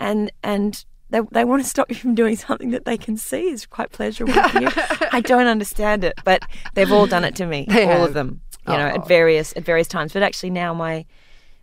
and 0.00 0.30
and. 0.42 0.84
They, 1.10 1.20
they 1.30 1.44
want 1.44 1.62
to 1.62 1.68
stop 1.68 1.88
you 1.88 1.94
from 1.96 2.14
doing 2.16 2.34
something 2.36 2.70
that 2.70 2.84
they 2.84 2.96
can 2.98 3.16
see 3.16 3.48
is 3.50 3.64
quite 3.66 3.92
pleasurable 3.92 4.34
for 4.34 4.60
you. 4.60 4.68
I 5.12 5.20
don't 5.20 5.46
understand 5.46 6.02
it, 6.04 6.14
but 6.24 6.42
they've 6.74 6.90
all 6.90 7.06
done 7.06 7.24
it 7.24 7.36
to 7.36 7.46
me, 7.46 7.66
They 7.70 7.84
all 7.84 7.98
have. 8.00 8.08
of 8.08 8.14
them 8.14 8.40
you 8.66 8.72
know, 8.72 8.90
Oh. 8.92 8.96
at 9.00 9.06
various 9.06 9.56
at 9.56 9.64
various 9.64 9.86
times. 9.86 10.12
But 10.12 10.22
actually, 10.24 10.50
now 10.50 10.74
my 10.74 11.04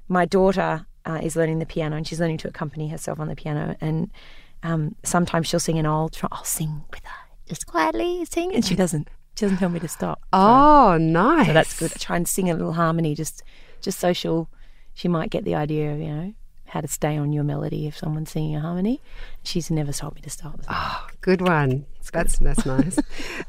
my 0.08 0.26
daughter 0.26 0.86
uh, 1.06 1.20
is 1.22 1.36
learning 1.36 1.60
the 1.60 1.66
piano, 1.66 1.98
and 1.98 2.08
she's 2.08 2.20
learning 2.22 2.38
to 2.40 2.48
accompany 2.48 2.88
herself 2.88 3.20
on 3.20 3.28
the 3.28 3.36
piano. 3.36 3.76
And 3.82 4.10
um, 4.64 4.96
sometimes 5.04 5.48
she'll 5.48 5.60
sing, 5.60 5.78
and 5.78 5.86
I'll 5.86 6.08
try, 6.08 6.30
I'll 6.32 6.46
sing 6.46 6.84
with 6.92 7.04
her, 7.04 7.28
just 7.50 7.68
quietly 7.68 8.24
sing, 8.24 8.56
and 8.56 8.64
she 8.64 8.76
doesn't. 8.76 9.10
She 9.36 9.46
doesn't 9.46 9.58
tell 9.58 9.68
me 9.70 9.80
to 9.82 9.88
stop. 9.90 10.22
oh, 10.32 10.98
nice. 10.98 11.48
So 11.48 11.54
that's 11.54 11.78
good. 11.78 11.92
I 11.94 11.98
try 12.00 12.16
and 12.16 12.26
sing 12.28 12.50
a 12.50 12.54
little 12.54 12.74
harmony, 12.74 13.16
just 13.16 13.44
just 13.82 14.00
so 14.00 14.14
she'll 14.14 14.48
she 14.94 15.10
might 15.10 15.30
get 15.32 15.44
the 15.44 15.56
idea 15.56 15.98
you 15.98 16.08
know 16.08 16.34
how 16.74 16.82
to 16.82 16.88
stay 16.88 17.16
on 17.18 17.32
your 17.32 17.44
melody 17.44 17.86
if 17.88 17.96
someone's 17.98 18.32
singing 18.32 18.56
a 18.56 18.60
harmony. 18.62 19.00
She's 19.44 19.70
never 19.70 19.94
told 19.94 20.16
me 20.16 20.22
to 20.22 20.30
stop. 20.30 20.58
so- 20.64 20.68
Oh, 20.72 21.08
good 21.22 21.42
one. 21.42 21.86
That's 22.12 22.38
that's 22.40 22.66
nice. 22.76 22.98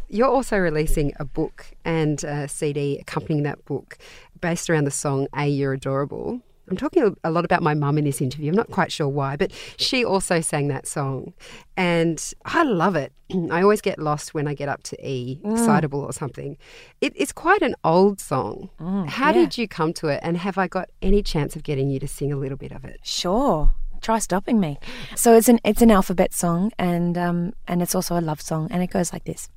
You're 0.08 0.28
also 0.28 0.56
releasing 0.58 1.12
a 1.18 1.24
book 1.24 1.66
and 1.84 2.22
a 2.24 2.48
CD 2.48 2.98
accompanying 2.98 3.42
that 3.44 3.64
book, 3.64 3.98
based 4.40 4.68
around 4.70 4.84
the 4.84 4.90
song 4.90 5.26
"A 5.34 5.46
You're 5.48 5.72
Adorable." 5.74 6.40
I'm 6.68 6.76
talking 6.76 7.16
a 7.22 7.30
lot 7.30 7.44
about 7.44 7.62
my 7.62 7.74
mum 7.74 7.98
in 7.98 8.04
this 8.04 8.20
interview. 8.20 8.50
I'm 8.50 8.56
not 8.56 8.70
quite 8.70 8.90
sure 8.90 9.08
why, 9.08 9.36
but 9.36 9.52
she 9.76 10.04
also 10.04 10.40
sang 10.40 10.68
that 10.68 10.86
song, 10.86 11.34
and 11.76 12.32
I 12.44 12.62
love 12.62 12.96
it. 12.96 13.12
I 13.50 13.62
always 13.62 13.80
get 13.80 13.98
lost 13.98 14.34
when 14.34 14.48
I 14.48 14.54
get 14.54 14.68
up 14.68 14.82
to 14.84 15.08
E, 15.08 15.40
excitable 15.44 16.00
or 16.00 16.12
something. 16.12 16.56
It, 17.00 17.12
it's 17.16 17.32
quite 17.32 17.62
an 17.62 17.74
old 17.84 18.20
song. 18.20 18.70
How 19.08 19.28
yeah. 19.28 19.32
did 19.32 19.58
you 19.58 19.68
come 19.68 19.92
to 19.94 20.08
it, 20.08 20.20
and 20.22 20.36
have 20.38 20.58
I 20.58 20.68
got 20.68 20.88
any 21.02 21.22
chance 21.22 21.54
of 21.56 21.62
getting 21.62 21.90
you 21.90 21.98
to 22.00 22.08
sing 22.08 22.32
a 22.32 22.36
little 22.36 22.58
bit 22.58 22.72
of 22.72 22.84
it? 22.84 23.00
Sure. 23.02 23.72
Try 24.00 24.18
stopping 24.18 24.60
me. 24.60 24.78
So 25.16 25.34
it's 25.34 25.48
an 25.48 25.60
it's 25.64 25.80
an 25.80 25.90
alphabet 25.90 26.34
song 26.34 26.72
and 26.78 27.16
um 27.16 27.54
and 27.66 27.80
it's 27.80 27.94
also 27.94 28.18
a 28.18 28.20
love 28.20 28.42
song 28.42 28.68
and 28.70 28.82
it 28.82 28.90
goes 28.90 29.14
like 29.14 29.24
this. 29.24 29.48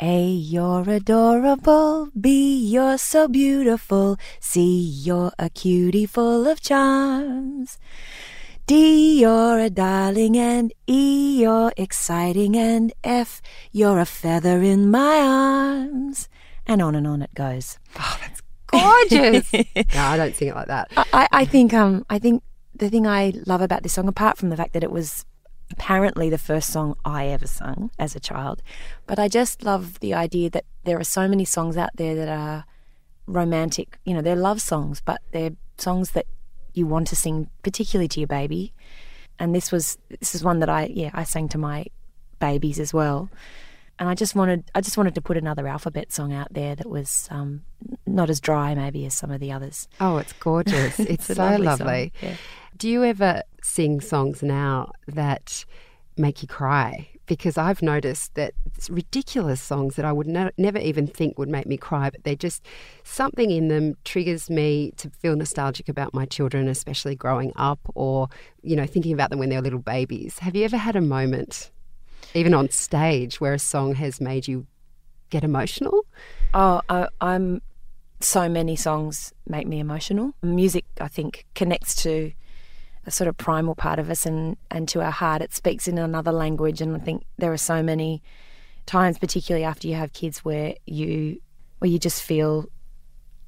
A, 0.00 0.26
you're 0.28 0.88
adorable. 0.88 2.08
B, 2.18 2.56
you're 2.56 2.98
so 2.98 3.26
beautiful. 3.26 4.16
C, 4.40 4.60
you're 4.70 5.32
a 5.38 5.50
cutie 5.50 6.06
full 6.06 6.46
of 6.46 6.60
charms. 6.60 7.78
D, 8.66 9.20
you're 9.20 9.58
a 9.58 9.70
darling, 9.70 10.36
and 10.36 10.72
E, 10.86 11.40
you're 11.40 11.72
exciting, 11.76 12.56
and 12.56 12.92
F, 13.02 13.42
you're 13.72 13.98
a 13.98 14.04
feather 14.04 14.62
in 14.62 14.90
my 14.90 15.18
arms. 15.18 16.28
And 16.66 16.80
on 16.82 16.94
and 16.94 17.06
on 17.06 17.22
it 17.22 17.34
goes. 17.34 17.78
Oh, 17.98 18.18
that's 18.20 18.42
gorgeous. 18.68 19.52
no, 19.52 20.02
I 20.02 20.16
don't 20.16 20.36
sing 20.36 20.48
it 20.48 20.54
like 20.54 20.66
that. 20.68 20.90
I, 20.96 21.26
I 21.32 21.44
think 21.46 21.72
um 21.72 22.04
I 22.10 22.18
think 22.18 22.42
the 22.74 22.90
thing 22.90 23.06
I 23.06 23.32
love 23.46 23.62
about 23.62 23.82
this 23.82 23.94
song, 23.94 24.06
apart 24.06 24.36
from 24.36 24.50
the 24.50 24.56
fact 24.56 24.74
that 24.74 24.84
it 24.84 24.92
was 24.92 25.24
apparently 25.70 26.30
the 26.30 26.38
first 26.38 26.70
song 26.70 26.96
I 27.04 27.26
ever 27.26 27.46
sung 27.46 27.90
as 27.98 28.16
a 28.16 28.20
child, 28.20 28.62
but 29.06 29.18
I 29.18 29.28
just 29.28 29.62
love 29.62 30.00
the 30.00 30.14
idea 30.14 30.50
that 30.50 30.64
there 30.84 30.98
are 30.98 31.04
so 31.04 31.28
many 31.28 31.44
songs 31.44 31.76
out 31.76 31.90
there 31.96 32.14
that 32.14 32.28
are 32.28 32.64
romantic. 33.26 33.98
You 34.04 34.14
know, 34.14 34.22
they're 34.22 34.36
love 34.36 34.60
songs, 34.60 35.00
but 35.04 35.20
they're 35.32 35.52
songs 35.76 36.12
that 36.12 36.26
you 36.74 36.86
want 36.86 37.08
to 37.08 37.16
sing, 37.16 37.50
particularly 37.62 38.08
to 38.08 38.20
your 38.20 38.26
baby. 38.26 38.72
And 39.38 39.54
this 39.54 39.70
was 39.70 39.98
this 40.20 40.34
is 40.34 40.42
one 40.42 40.58
that 40.60 40.68
I 40.68 40.86
yeah 40.86 41.10
I 41.14 41.24
sang 41.24 41.48
to 41.50 41.58
my 41.58 41.86
babies 42.40 42.80
as 42.80 42.92
well. 42.92 43.30
And 44.00 44.08
I 44.08 44.14
just 44.14 44.34
wanted 44.34 44.64
I 44.74 44.80
just 44.80 44.96
wanted 44.96 45.14
to 45.16 45.20
put 45.20 45.36
another 45.36 45.66
alphabet 45.66 46.12
song 46.12 46.32
out 46.32 46.52
there 46.52 46.74
that 46.74 46.88
was 46.88 47.28
um, 47.30 47.62
not 48.06 48.30
as 48.30 48.40
dry 48.40 48.74
maybe 48.74 49.04
as 49.06 49.14
some 49.14 49.30
of 49.30 49.40
the 49.40 49.52
others. 49.52 49.88
Oh, 50.00 50.18
it's 50.18 50.32
gorgeous! 50.32 50.98
It's, 51.14 51.30
a 51.30 51.34
so 51.34 51.42
lovely 51.42 51.66
lovely. 51.66 52.12
yeah. 52.22 52.34
Do 52.76 52.88
you 52.88 53.04
ever 53.04 53.42
sing 53.68 54.00
songs 54.00 54.42
now 54.42 54.92
that 55.06 55.64
make 56.16 56.42
you 56.42 56.48
cry? 56.48 57.08
Because 57.26 57.58
I've 57.58 57.82
noticed 57.82 58.34
that 58.34 58.54
it's 58.74 58.88
ridiculous 58.88 59.60
songs 59.60 59.96
that 59.96 60.04
I 60.04 60.12
would 60.12 60.26
ne- 60.26 60.50
never 60.56 60.78
even 60.78 61.06
think 61.06 61.38
would 61.38 61.48
make 61.48 61.66
me 61.66 61.76
cry, 61.76 62.08
but 62.10 62.24
they 62.24 62.34
just 62.34 62.64
something 63.04 63.50
in 63.50 63.68
them 63.68 63.96
triggers 64.04 64.48
me 64.48 64.92
to 64.96 65.10
feel 65.10 65.36
nostalgic 65.36 65.88
about 65.88 66.14
my 66.14 66.24
children, 66.24 66.68
especially 66.68 67.14
growing 67.14 67.52
up, 67.56 67.80
or 67.94 68.28
you 68.62 68.76
know 68.76 68.86
thinking 68.86 69.12
about 69.12 69.30
them 69.30 69.38
when 69.38 69.50
they're 69.50 69.62
little 69.62 69.78
babies. 69.78 70.38
Have 70.38 70.56
you 70.56 70.64
ever 70.64 70.78
had 70.78 70.96
a 70.96 71.02
moment, 71.02 71.70
even 72.34 72.54
on 72.54 72.70
stage, 72.70 73.40
where 73.40 73.52
a 73.52 73.58
song 73.58 73.94
has 73.96 74.20
made 74.20 74.48
you 74.48 74.66
get 75.28 75.44
emotional? 75.44 76.06
Oh, 76.54 76.80
I, 76.88 77.08
I'm 77.20 77.60
so 78.20 78.48
many 78.48 78.76
songs 78.76 79.32
make 79.46 79.66
me 79.66 79.80
emotional. 79.80 80.34
Music, 80.42 80.84
I 81.00 81.08
think, 81.08 81.46
connects 81.54 81.94
to 82.02 82.32
a 83.08 83.10
sort 83.10 83.26
of 83.26 83.36
primal 83.36 83.74
part 83.74 83.98
of 83.98 84.10
us 84.10 84.26
and, 84.26 84.56
and 84.70 84.86
to 84.88 85.00
our 85.00 85.10
heart. 85.10 85.42
It 85.42 85.54
speaks 85.54 85.88
in 85.88 85.98
another 85.98 86.30
language, 86.30 86.80
and 86.80 86.94
I 86.94 87.00
think 87.00 87.24
there 87.38 87.52
are 87.52 87.56
so 87.56 87.82
many 87.82 88.22
times, 88.86 89.18
particularly 89.18 89.64
after 89.64 89.88
you 89.88 89.94
have 89.94 90.12
kids, 90.12 90.44
where 90.44 90.74
you 90.86 91.40
where 91.78 91.90
you 91.90 91.98
just 91.98 92.22
feel, 92.22 92.66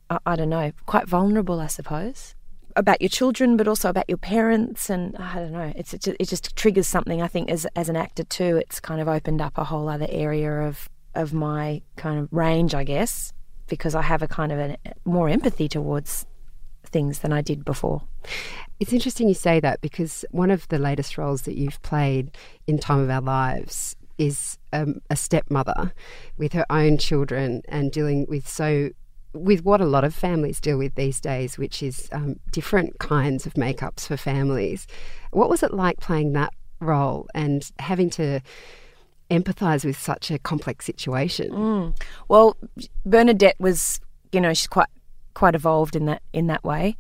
I, 0.09 0.19
I 0.25 0.37
don't 0.37 0.49
know, 0.49 0.73
quite 0.87 1.07
vulnerable, 1.09 1.61
I 1.61 1.67
suppose, 1.67 2.35
about 2.75 3.03
your 3.03 3.09
children, 3.09 3.57
but 3.57 3.69
also 3.69 3.91
about 3.91 4.09
your 4.09 4.19
parents, 4.19 4.89
and 4.89 5.17
I 5.17 5.35
don't 5.35 5.53
know. 5.53 5.73
It's 5.77 5.93
it 5.93 6.03
just, 6.03 6.17
it 6.19 6.29
just 6.29 6.57
triggers 6.57 6.87
something. 6.87 7.21
I 7.21 7.29
think 7.29 7.51
as 7.51 7.67
as 7.77 7.89
an 7.89 7.97
actor 7.97 8.25
too, 8.25 8.57
it's 8.57 8.81
kind 8.81 9.01
of 9.01 9.09
opened 9.09 9.43
up 9.43 9.59
a 9.59 9.65
whole 9.65 9.89
other 9.89 10.09
area 10.09 10.63
of 10.63 10.89
of 11.15 11.35
my 11.35 11.83
kind 11.97 12.19
of 12.19 12.29
range, 12.33 12.75
I 12.75 12.85
guess, 12.85 13.33
because 13.67 13.95
I 13.95 14.03
have 14.03 14.23
a 14.23 14.29
kind 14.29 14.53
of 14.53 14.59
a 14.59 14.77
more 15.05 15.29
empathy 15.29 15.69
towards 15.69 16.25
things 16.91 17.21
than 17.21 17.33
I 17.33 17.41
did 17.43 17.65
before. 17.65 18.03
It's 18.79 18.93
interesting 18.93 19.29
you 19.29 19.35
say 19.35 19.61
that 19.61 19.81
because 19.81 20.25
one 20.31 20.51
of 20.51 20.67
the 20.69 20.79
latest 20.79 21.19
roles 21.19 21.43
that 21.43 21.57
you've 21.57 21.81
played 21.83 22.37
in 22.67 22.79
Time 22.79 23.01
of 23.01 23.11
Our 23.11 23.21
Lives 23.21 23.97
is 24.19 24.59
um, 24.73 25.01
a 25.09 25.17
stepmother 25.17 25.93
with 26.37 26.53
her 26.53 26.67
own 26.71 26.99
children 26.99 27.63
and 27.69 27.91
dealing 27.91 28.27
with 28.29 28.47
so 28.47 28.91
with 29.33 29.65
what 29.65 29.81
a 29.81 29.87
lot 29.87 30.05
of 30.05 30.15
families 30.15 30.61
deal 30.61 30.77
with 30.77 30.95
these 30.95 31.21
days, 31.21 31.57
which 31.57 31.83
is 31.83 32.09
um, 32.13 32.39
different 32.51 32.99
kinds 32.99 33.47
of 33.47 33.55
makeups 33.55 34.07
for 34.07 34.17
families. 34.17 34.87
What 35.31 35.49
was 35.49 35.63
it 35.63 35.73
like 35.73 36.01
playing 36.01 36.33
that 36.33 36.53
role 36.81 37.29
and 37.35 37.71
having 37.79 38.11
to 38.11 38.41
empathise 39.31 39.85
with 39.85 39.99
such 39.99 40.31
a 40.31 40.39
complex 40.39 40.85
situation? 40.85 41.53
Well, 42.29 42.57
Bernadette 43.07 43.59
was, 43.61 44.01
you 44.33 44.41
know, 44.41 44.53
she's 44.53 44.67
quite 44.67 44.89
quite 45.35 45.55
evolved 45.55 45.97
in 45.97 46.07
that 46.07 46.23
in 46.33 46.47
that 46.49 46.65
way. 46.65 46.97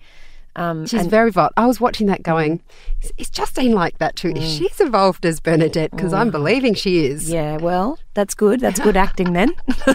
Um, 0.56 0.84
She's 0.84 1.02
and- 1.02 1.10
very 1.10 1.28
evolved. 1.28 1.54
I 1.56 1.66
was 1.66 1.80
watching 1.80 2.08
that 2.08 2.24
going, 2.24 2.60
is, 3.02 3.12
is 3.18 3.30
Justine 3.30 3.72
like 3.72 3.98
that 3.98 4.16
too? 4.16 4.30
Is 4.30 4.56
she's 4.56 4.80
evolved 4.80 5.24
as 5.24 5.38
Bernadette? 5.38 5.92
Because 5.92 6.12
I'm 6.12 6.30
believing 6.30 6.74
she 6.74 7.06
is. 7.06 7.30
Yeah, 7.30 7.56
well, 7.58 7.98
that's 8.14 8.34
good. 8.34 8.58
That's 8.60 8.80
good 8.80 8.96
acting 8.96 9.32
then. 9.32 9.52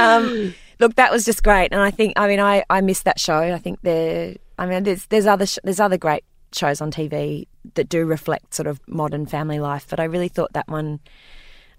um, 0.00 0.54
look, 0.78 0.96
that 0.96 1.10
was 1.10 1.24
just 1.24 1.42
great, 1.42 1.72
and 1.72 1.80
I 1.80 1.90
think, 1.90 2.12
I 2.16 2.28
mean, 2.28 2.40
I, 2.40 2.62
I 2.68 2.82
missed 2.82 3.04
that 3.04 3.18
show. 3.18 3.38
I 3.38 3.58
think 3.58 3.80
there, 3.82 4.36
I 4.58 4.66
mean, 4.66 4.82
there's 4.82 5.06
there's 5.06 5.26
other 5.26 5.46
sh- 5.46 5.58
there's 5.64 5.80
other 5.80 5.98
great 5.98 6.24
shows 6.52 6.80
on 6.80 6.90
TV 6.90 7.46
that 7.74 7.88
do 7.88 8.04
reflect 8.04 8.54
sort 8.54 8.66
of 8.66 8.80
modern 8.86 9.26
family 9.26 9.60
life, 9.60 9.86
but 9.88 10.00
I 10.00 10.04
really 10.04 10.28
thought 10.28 10.52
that 10.52 10.68
one 10.68 11.00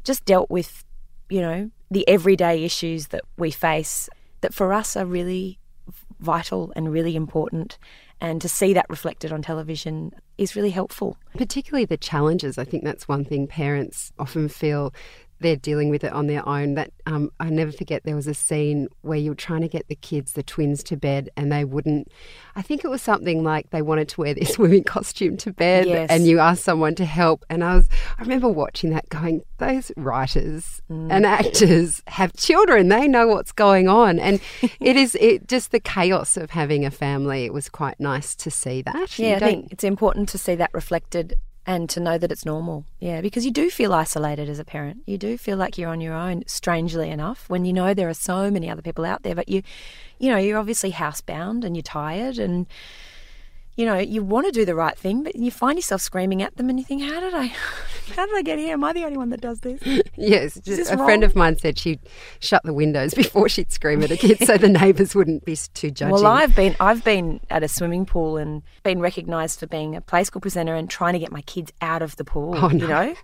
just 0.04 0.26
dealt 0.26 0.50
with, 0.50 0.84
you 1.30 1.42
know, 1.42 1.70
the 1.92 2.08
everyday 2.08 2.64
issues 2.64 3.08
that 3.08 3.22
we 3.38 3.52
face 3.52 4.10
that 4.40 4.54
for 4.54 4.74
us 4.74 4.96
are 4.96 5.06
really 5.06 5.60
vital 6.20 6.72
and 6.76 6.92
really 6.92 7.16
important. 7.16 7.78
And 8.22 8.42
to 8.42 8.50
see 8.50 8.74
that 8.74 8.86
reflected 8.90 9.32
on 9.34 9.42
television 9.42 10.12
is 10.38 10.56
really 10.56 10.70
helpful. 10.70 11.18
particularly 11.38 11.86
the 11.86 11.98
challenges. 11.98 12.58
I 12.58 12.64
think 12.64 12.84
that's 12.84 13.08
one 13.08 13.26
thing 13.26 13.48
parents 13.48 14.12
often 14.18 14.48
feel 14.48 14.94
they're 15.42 15.56
dealing 15.56 15.90
with 15.90 16.04
it 16.04 16.14
on 16.14 16.28
their 16.28 16.48
own. 16.48 16.76
That 16.76 16.92
um, 17.06 17.32
I 17.40 17.50
never 17.50 17.72
forget 17.72 18.04
there 18.04 18.16
was 18.16 18.28
a 18.28 18.34
scene 18.34 18.88
where 19.02 19.18
you 19.18 19.32
were 19.32 19.36
trying 19.36 19.62
to 19.62 19.68
get 19.68 19.88
the 19.88 19.96
kids, 19.96 20.34
the 20.34 20.44
twins, 20.44 20.84
to 20.84 20.96
bed, 20.98 21.30
and 21.36 21.52
they 21.52 21.66
wouldn't. 21.66 22.08
I 22.56 22.62
think 22.62 22.84
it 22.86 22.90
was 22.90 23.02
something 23.02 23.44
like 23.44 23.70
they 23.72 23.82
wanted 23.82 24.08
to 24.10 24.22
wear 24.22 24.34
this 24.34 24.50
swimming 24.54 24.84
costume 24.84 25.38
to 25.38 25.52
bed, 25.52 25.88
Yes. 25.88 26.10
and 26.10 26.26
you 26.26 26.40
asked 26.40 26.64
someone 26.64 26.96
to 26.96 27.06
help. 27.06 27.44
And 27.50 27.64
I 27.64 27.76
was, 27.76 27.90
I 28.18 28.22
remember 28.22 28.48
watching 28.50 28.92
that, 28.92 29.10
going, 29.10 29.42
those 29.58 29.92
writers 29.98 30.82
and 30.90 31.26
actors 31.26 32.02
have 32.08 32.34
children; 32.34 32.88
they 32.90 33.08
know 33.08 33.28
what's 33.28 33.52
going 33.52 33.88
on, 33.88 34.20
and 34.20 34.40
it 34.80 34.96
is 34.96 35.16
it 35.20 35.48
just 35.48 35.72
the 35.72 35.80
chaos 35.80 36.38
of 36.38 36.52
having 36.52 36.86
a 36.86 36.92
family. 36.92 37.46
It 37.46 37.54
was 37.54 37.68
quite 37.70 38.00
nice 38.00 38.36
to 38.36 38.52
see 38.52 38.82
that. 38.84 39.18
You 39.20 39.28
Yeah, 39.28 39.36
I 39.38 39.40
think 39.40 39.72
it's 39.72 39.84
important 39.84 40.30
to 40.30 40.38
see 40.38 40.56
that 40.56 40.70
reflected 40.74 41.36
and 41.66 41.90
to 41.90 42.00
know 42.00 42.18
that 42.18 42.32
it's 42.32 42.46
normal. 42.46 42.86
Yeah, 43.00 43.22
because 43.22 43.46
you 43.46 43.52
do 43.52 43.70
feel 43.70 43.94
isolated 43.94 44.50
as 44.50 44.60
a 44.60 44.66
parent. 44.66 45.04
You 45.06 45.18
do 45.18 45.38
feel 45.38 45.58
like 45.58 45.78
you're 45.78 45.90
on 45.90 46.02
your 46.02 46.14
own, 46.14 46.44
strangely 46.48 47.10
enough, 47.10 47.50
when 47.50 47.66
you 47.66 47.74
know 47.74 47.94
there 47.94 48.10
are 48.10 48.14
so 48.14 48.50
many 48.50 48.70
other 48.70 48.82
people 48.82 49.06
out 49.06 49.24
there. 49.24 49.36
But 49.36 49.50
you, 49.50 49.62
you 50.20 50.32
know, 50.32 50.38
you're 50.38 50.58
obviously 50.58 50.92
housebound 50.92 51.64
and 51.64 51.76
you're 51.76 51.84
tired 51.84 52.38
and. 52.38 52.68
You 53.82 53.88
know, 53.88 53.98
you 53.98 54.22
want 54.22 54.46
to 54.46 54.52
do 54.52 54.64
the 54.64 54.76
right 54.76 54.96
thing, 54.96 55.24
but 55.24 55.36
you 55.36 55.50
find 55.50 55.76
yourself 55.76 56.02
screaming 56.02 56.44
at 56.44 56.56
them, 56.56 56.70
and 56.70 56.78
you 56.78 56.86
think, 56.86 57.02
"How 57.02 57.20
did 57.20 57.34
I, 57.34 57.48
how 58.16 58.28
did 58.28 58.36
I 58.36 58.44
get 58.44 58.60
here? 58.60 58.74
Am 58.74 58.84
I 58.84 58.94
the 58.94 59.04
only 59.06 59.18
one 59.18 59.32
that 59.32 59.42
does 59.42 59.62
this?" 59.62 59.82
Yes, 60.16 60.54
this 60.54 60.78
just, 60.78 60.92
a 60.92 60.98
friend 60.98 61.24
of 61.24 61.36
mine 61.36 61.58
said 61.58 61.80
she'd 61.80 62.00
shut 62.42 62.62
the 62.62 62.74
windows 62.74 63.14
before 63.24 63.50
she'd 63.50 63.72
scream 63.72 64.04
at 64.04 64.12
a 64.12 64.18
kid 64.18 64.38
so 64.46 64.56
the 64.56 64.70
neighbours 64.82 65.16
wouldn't 65.16 65.46
be 65.46 65.58
too 65.74 65.90
judging. 65.90 66.12
Well, 66.12 66.28
I've 66.28 66.56
been 66.56 66.76
I've 66.80 67.04
been 67.04 67.40
at 67.50 67.64
a 67.64 67.68
swimming 67.68 68.06
pool 68.06 68.38
and 68.38 68.62
been 68.84 69.00
recognised 69.00 69.60
for 69.60 69.66
being 69.66 69.96
a 69.96 70.02
play 70.02 70.26
school 70.26 70.42
presenter 70.42 70.76
and 70.76 70.88
trying 70.88 71.14
to 71.14 71.20
get 71.20 71.32
my 71.32 71.42
kids 71.42 71.74
out 71.82 72.04
of 72.04 72.16
the 72.18 72.24
pool. 72.24 72.54
Oh, 72.56 72.70
You 72.70 72.88
know, 72.88 73.16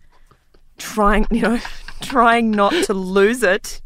trying 0.79 1.27
you 1.29 1.41
know, 1.41 1.59
trying 2.01 2.49
not 2.49 2.73
to 2.85 2.95
lose 2.95 3.43
it. 3.43 3.79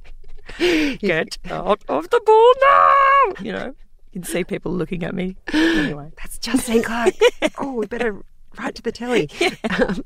Get 0.58 1.38
out 1.50 1.84
of 1.90 2.10
the 2.12 2.22
pool 2.22 2.52
now. 2.62 3.44
You 3.44 3.52
know, 3.52 3.76
can 4.12 4.24
see 4.24 4.44
people 4.44 4.72
looking 4.72 5.04
at 5.04 5.14
me. 5.16 5.38
Anyway, 5.54 6.12
That's 6.18 6.38
just 6.38 6.68
Justine 6.68 6.84
Clarke. 6.84 7.16
oh, 7.60 7.74
we 7.74 7.86
better 7.88 8.22
write 8.60 8.76
to 8.76 8.82
the 8.82 8.92
telly. 8.92 9.30
Um, 9.70 10.04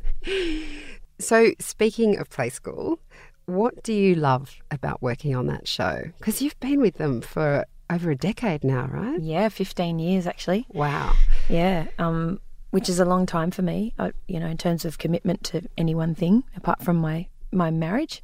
so, 1.18 1.52
speaking 1.60 2.18
of 2.18 2.30
play 2.30 2.50
school, 2.50 3.00
what 3.46 3.84
do 3.84 3.94
you 3.94 4.16
love 4.16 4.58
about 4.70 5.02
working 5.02 5.34
on 5.36 5.48
that 5.48 5.68
show? 5.68 6.04
Because 6.18 6.42
you've 6.42 6.60
been 6.60 6.82
with 6.82 6.96
them 6.96 7.22
for 7.22 7.66
over 7.90 8.12
a 8.12 8.16
decade 8.16 8.64
now, 8.64 8.88
right? 8.92 9.20
yeah, 9.22 9.48
fifteen 9.50 9.98
years 10.00 10.28
actually. 10.28 10.66
Wow. 10.74 11.14
Yeah, 11.48 11.88
um, 12.00 12.40
which 12.72 12.90
is 12.90 13.00
a 13.00 13.06
long 13.06 13.26
time 13.26 13.52
for 13.52 13.62
me. 13.62 13.94
I, 13.98 14.12
you 14.28 14.40
know, 14.40 14.48
in 14.48 14.58
terms 14.58 14.84
of 14.84 14.98
commitment 14.98 15.44
to 15.46 15.62
any 15.78 15.96
one 15.96 16.16
thing, 16.16 16.44
apart 16.58 16.84
from 16.84 16.98
my 16.98 17.28
my 17.52 17.72
marriage, 17.72 18.22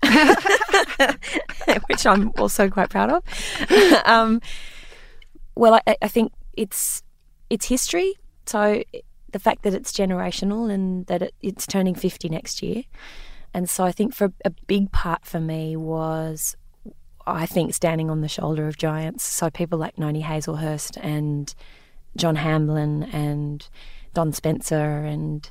which 1.88 2.06
I'm 2.06 2.32
also 2.38 2.70
quite 2.70 2.90
proud 2.90 3.10
of. 3.12 4.04
um, 4.06 4.42
well, 5.56 5.80
I, 5.86 5.96
I 6.02 6.08
think 6.08 6.34
it's 6.54 7.04
it's 7.50 7.68
history. 7.68 8.16
So 8.46 8.84
the 9.32 9.40
fact 9.40 9.64
that 9.64 9.74
it's 9.74 9.92
generational 9.92 10.72
and 10.72 11.06
that 11.08 11.22
it, 11.22 11.34
it's 11.42 11.68
turning 11.68 11.96
fifty 11.96 12.30
next 12.30 12.62
year, 12.62 12.84
and 13.54 13.70
so 13.70 13.84
I 13.84 13.92
think 13.92 14.14
for 14.14 14.32
a 14.46 14.50
big 14.68 14.92
part 14.92 15.26
for 15.26 15.40
me 15.40 15.76
was. 15.76 16.56
I 17.28 17.46
think 17.46 17.76
standing 17.76 18.10
on 18.10 18.22
the 18.22 18.28
shoulder 18.28 18.68
of 18.68 18.78
giants, 18.78 19.24
so 19.24 19.52
people 19.52 19.78
like 19.78 20.00
Noni 20.00 20.24
Hazlehurst 20.24 20.98
and 21.04 21.54
John 22.18 22.36
Hamlin 22.36 23.04
and 23.04 23.68
Don 24.16 24.34
Spencer 24.34 25.06
and 25.06 25.50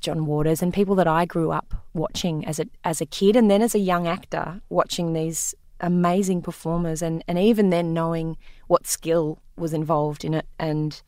John 0.00 0.26
Waters 0.26 0.62
and 0.62 0.72
people 0.72 0.94
that 0.96 1.06
I 1.06 1.26
grew 1.26 1.50
up 1.50 1.74
watching 1.92 2.44
as 2.46 2.58
a 2.58 2.66
as 2.84 3.00
a 3.00 3.06
kid 3.06 3.36
and 3.36 3.50
then 3.50 3.62
as 3.62 3.74
a 3.74 3.78
young 3.78 4.06
actor 4.06 4.60
watching 4.70 5.12
these 5.12 5.54
amazing 5.80 6.42
performers 6.42 7.02
and, 7.02 7.24
and 7.26 7.38
even 7.38 7.70
then 7.70 7.92
knowing 7.92 8.36
what 8.66 8.86
skill 8.86 9.40
was 9.56 9.72
involved 9.72 10.24
in 10.24 10.34
it 10.34 10.46
and 10.58 11.02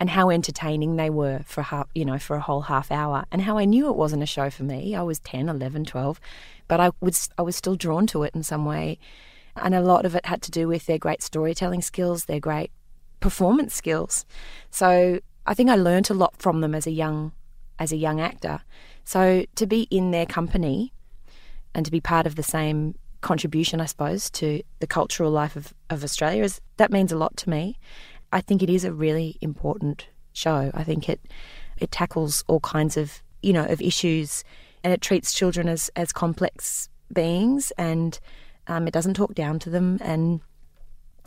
and 0.00 0.10
how 0.10 0.28
entertaining 0.28 0.96
they 0.96 1.08
were 1.08 1.40
for 1.46 1.62
half, 1.62 1.88
you 1.94 2.04
know, 2.04 2.18
for 2.18 2.34
a 2.34 2.40
whole 2.40 2.62
half 2.62 2.90
hour 2.90 3.24
and 3.30 3.42
how 3.42 3.58
I 3.58 3.64
knew 3.64 3.88
it 3.88 3.96
wasn't 3.96 4.24
a 4.24 4.26
show 4.26 4.50
for 4.50 4.64
me. 4.64 4.94
I 4.94 5.02
was 5.02 5.20
10, 5.20 5.48
11, 5.48 5.84
12, 5.84 6.20
but 6.66 6.80
I 6.80 6.90
was 7.00 7.28
I 7.38 7.42
was 7.42 7.56
still 7.56 7.76
drawn 7.76 8.06
to 8.08 8.24
it 8.24 8.34
in 8.34 8.42
some 8.42 8.64
way. 8.64 8.98
And 9.56 9.74
a 9.74 9.80
lot 9.80 10.04
of 10.04 10.16
it 10.16 10.26
had 10.26 10.42
to 10.42 10.50
do 10.50 10.66
with 10.66 10.86
their 10.86 10.98
great 10.98 11.22
storytelling 11.22 11.80
skills, 11.80 12.24
their 12.24 12.40
great 12.40 12.72
performance 13.20 13.74
skills. 13.74 14.26
So 14.70 15.20
I 15.46 15.54
think 15.54 15.70
I 15.70 15.76
learned 15.76 16.10
a 16.10 16.14
lot 16.14 16.36
from 16.38 16.60
them 16.60 16.74
as 16.74 16.86
a 16.86 16.90
young 16.90 17.32
as 17.78 17.92
a 17.92 17.96
young 17.96 18.20
actor. 18.20 18.60
So 19.04 19.44
to 19.54 19.66
be 19.66 19.82
in 19.90 20.10
their 20.10 20.26
company 20.26 20.92
and 21.74 21.84
to 21.86 21.92
be 21.92 22.00
part 22.00 22.26
of 22.26 22.34
the 22.34 22.42
same 22.42 22.96
contribution, 23.24 23.80
I 23.80 23.86
suppose, 23.86 24.30
to 24.30 24.62
the 24.78 24.86
cultural 24.86 25.30
life 25.30 25.56
of, 25.56 25.74
of 25.90 26.04
Australia 26.04 26.44
is 26.44 26.60
that 26.76 26.92
means 26.92 27.10
a 27.10 27.16
lot 27.16 27.36
to 27.38 27.50
me. 27.50 27.78
I 28.32 28.40
think 28.40 28.62
it 28.62 28.70
is 28.70 28.84
a 28.84 28.92
really 28.92 29.38
important 29.40 30.08
show. 30.32 30.70
I 30.74 30.84
think 30.84 31.08
it 31.08 31.20
it 31.78 31.90
tackles 31.90 32.44
all 32.46 32.60
kinds 32.60 32.96
of 32.96 33.22
you 33.42 33.52
know 33.52 33.64
of 33.64 33.80
issues 33.80 34.44
and 34.84 34.92
it 34.92 35.00
treats 35.00 35.32
children 35.32 35.68
as 35.68 35.90
as 35.96 36.12
complex 36.12 36.88
beings 37.12 37.72
and 37.78 38.20
um, 38.66 38.86
it 38.86 38.92
doesn't 38.94 39.14
talk 39.14 39.34
down 39.34 39.58
to 39.60 39.70
them 39.70 39.98
and 40.00 40.40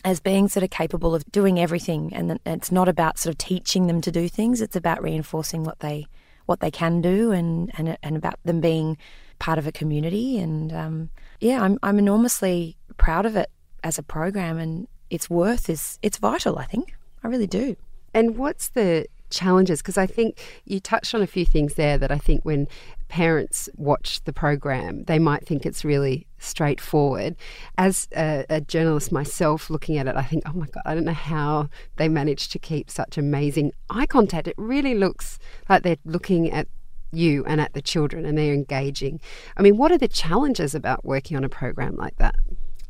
as 0.06 0.20
beings 0.20 0.54
that 0.54 0.64
are 0.64 0.68
capable 0.68 1.16
of 1.16 1.30
doing 1.32 1.60
everything 1.60 2.14
and 2.14 2.40
it's 2.46 2.72
not 2.72 2.88
about 2.88 3.18
sort 3.18 3.32
of 3.34 3.38
teaching 3.38 3.88
them 3.88 4.02
to 4.02 4.12
do 4.12 4.28
things 4.30 4.62
it's 4.62 4.76
about 4.76 5.02
reinforcing 5.02 5.64
what 5.64 5.80
they 5.80 6.08
what 6.46 6.60
they 6.60 6.72
can 6.72 7.02
do 7.02 7.32
and 7.32 7.72
and, 7.78 7.98
and 8.02 8.16
about 8.16 8.40
them 8.44 8.60
being 8.60 8.98
part 9.40 9.60
of 9.60 9.68
a 9.68 9.72
community 9.72 10.38
and 10.40 10.74
um, 10.74 11.10
yeah 11.40 11.62
I'm, 11.62 11.78
I'm 11.84 12.00
enormously 12.00 12.78
proud 12.98 13.26
of 13.26 13.36
it 13.36 13.50
as 13.84 13.98
a 13.98 14.04
program 14.04 14.58
and 14.58 14.88
its 15.10 15.30
worth 15.30 15.70
is 15.70 16.00
it's 16.02 16.18
vital 16.18 16.58
I 16.58 16.66
think 16.66 16.96
I 17.24 17.28
really 17.28 17.48
do 17.48 17.76
and 18.14 18.38
what's 18.38 18.70
the 18.70 19.08
challenges? 19.30 19.82
Because 19.82 19.98
I 19.98 20.06
think 20.06 20.40
you 20.66 20.80
touched 20.80 21.14
on 21.14 21.22
a 21.22 21.28
few 21.28 21.46
things 21.46 21.76
there 21.76 21.98
that 21.98 22.12
I 22.12 22.18
think 22.18 22.44
when 22.44 22.68
parents 23.10 23.70
watch 23.76 24.24
the 24.26 24.34
program, 24.34 25.04
they 25.06 25.20
might 25.20 25.46
think 25.46 25.66
it's 25.66 25.86
really 25.86 26.28
straightforward. 26.40 27.36
As 27.78 28.08
a, 28.16 28.46
a, 28.50 28.62
journalist 28.62 29.12
myself 29.12 29.70
looking 29.70 29.98
at 29.98 30.08
it, 30.08 30.16
I 30.16 30.24
think, 30.24 30.44
oh 30.46 30.54
my 30.54 30.68
God, 30.68 30.84
I 30.86 30.94
don't 30.94 31.06
know 31.06 31.14
how 31.14 31.70
they 31.96 32.10
managed 32.10 32.52
to 32.52 32.60
keep 32.60 32.90
such 32.90 33.18
amazing 33.18 33.72
eye 33.90 34.06
contact. 34.06 34.48
It 34.48 34.56
really 34.58 34.96
looks 34.96 35.40
like 35.70 35.84
they're 35.84 35.98
looking 36.06 36.52
at 36.52 36.68
you 37.12 37.44
and 37.46 37.62
at 37.62 37.74
the 37.74 37.82
children 37.82 38.26
and 38.26 38.38
they're 38.38 38.54
engaging. 38.54 39.20
I 39.56 39.62
mean, 39.62 39.78
what 39.78 39.92
are 39.92 39.98
the 39.98 40.08
challenges 40.08 40.76
about 40.76 41.06
working 41.06 41.38
on 41.38 41.44
a 41.44 41.50
program 41.50 41.96
like 41.96 42.18
that? 42.18 42.36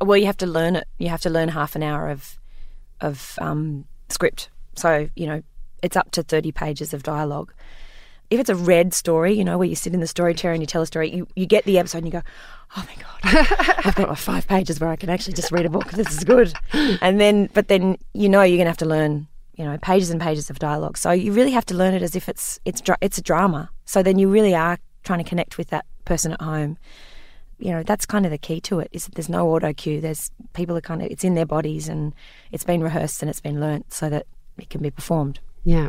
Well, 0.00 0.16
you 0.16 0.26
have 0.26 0.36
to 0.38 0.46
learn 0.46 0.76
it. 0.76 0.86
You 0.98 1.08
have 1.08 1.22
to 1.22 1.30
learn 1.30 1.48
half 1.48 1.76
an 1.76 1.82
hour 1.82 2.08
of 2.08 2.38
of 3.00 3.38
um, 3.40 3.84
script. 4.08 4.50
So 4.74 5.08
you 5.14 5.26
know, 5.26 5.42
it's 5.82 5.96
up 5.96 6.10
to 6.12 6.22
30 6.22 6.52
pages 6.52 6.94
of 6.94 7.02
dialogue. 7.02 7.52
If 8.30 8.38
it's 8.38 8.50
a 8.50 8.54
read 8.54 8.92
story, 8.92 9.32
you 9.32 9.44
know, 9.44 9.56
where 9.56 9.66
you 9.66 9.74
sit 9.74 9.94
in 9.94 10.00
the 10.00 10.06
story 10.06 10.34
chair 10.34 10.52
and 10.52 10.62
you 10.62 10.66
tell 10.66 10.82
a 10.82 10.86
story, 10.86 11.14
you, 11.14 11.26
you 11.34 11.46
get 11.46 11.64
the 11.64 11.78
episode 11.78 11.98
and 11.98 12.06
you 12.06 12.12
go, 12.12 12.22
oh 12.76 12.86
my 12.86 12.94
God, 13.02 13.78
I've 13.86 13.94
got 13.94 14.08
my 14.08 14.14
five 14.14 14.46
pages 14.46 14.80
where 14.80 14.90
I 14.90 14.96
can 14.96 15.08
actually 15.08 15.32
just 15.32 15.50
read 15.50 15.64
a 15.64 15.70
book. 15.70 15.90
This 15.92 16.12
is 16.12 16.24
good. 16.24 16.52
And 17.00 17.18
then, 17.18 17.48
but 17.54 17.68
then 17.68 17.96
you 18.12 18.28
know 18.28 18.42
you're 18.42 18.58
going 18.58 18.66
to 18.66 18.70
have 18.70 18.76
to 18.78 18.86
learn, 18.86 19.28
you 19.56 19.64
know, 19.64 19.78
pages 19.78 20.10
and 20.10 20.20
pages 20.20 20.50
of 20.50 20.58
dialogue. 20.58 20.98
So 20.98 21.10
you 21.10 21.32
really 21.32 21.52
have 21.52 21.64
to 21.66 21.74
learn 21.74 21.94
it 21.94 22.02
as 22.02 22.14
if 22.14 22.28
it's, 22.28 22.60
it's, 22.66 22.82
it's 23.00 23.16
a 23.16 23.22
drama. 23.22 23.70
So 23.88 24.02
then 24.02 24.18
you 24.18 24.28
really 24.28 24.54
are 24.54 24.76
trying 25.02 25.24
to 25.24 25.24
connect 25.24 25.56
with 25.56 25.70
that 25.70 25.86
person 26.04 26.32
at 26.32 26.42
home. 26.42 26.76
You 27.58 27.70
know, 27.70 27.82
that's 27.82 28.04
kind 28.04 28.26
of 28.26 28.30
the 28.30 28.36
key 28.36 28.60
to 28.60 28.80
it 28.80 28.90
is 28.92 29.06
that 29.06 29.14
there's 29.14 29.30
no 29.30 29.48
auto 29.48 29.72
cue. 29.72 30.02
There's 30.02 30.30
people 30.52 30.76
are 30.76 30.82
kind 30.82 31.00
of, 31.00 31.10
it's 31.10 31.24
in 31.24 31.34
their 31.34 31.46
bodies 31.46 31.88
and 31.88 32.14
it's 32.52 32.64
been 32.64 32.82
rehearsed 32.82 33.22
and 33.22 33.30
it's 33.30 33.40
been 33.40 33.60
learnt 33.60 33.90
so 33.90 34.10
that 34.10 34.26
it 34.58 34.68
can 34.68 34.82
be 34.82 34.90
performed. 34.90 35.40
Yeah. 35.64 35.88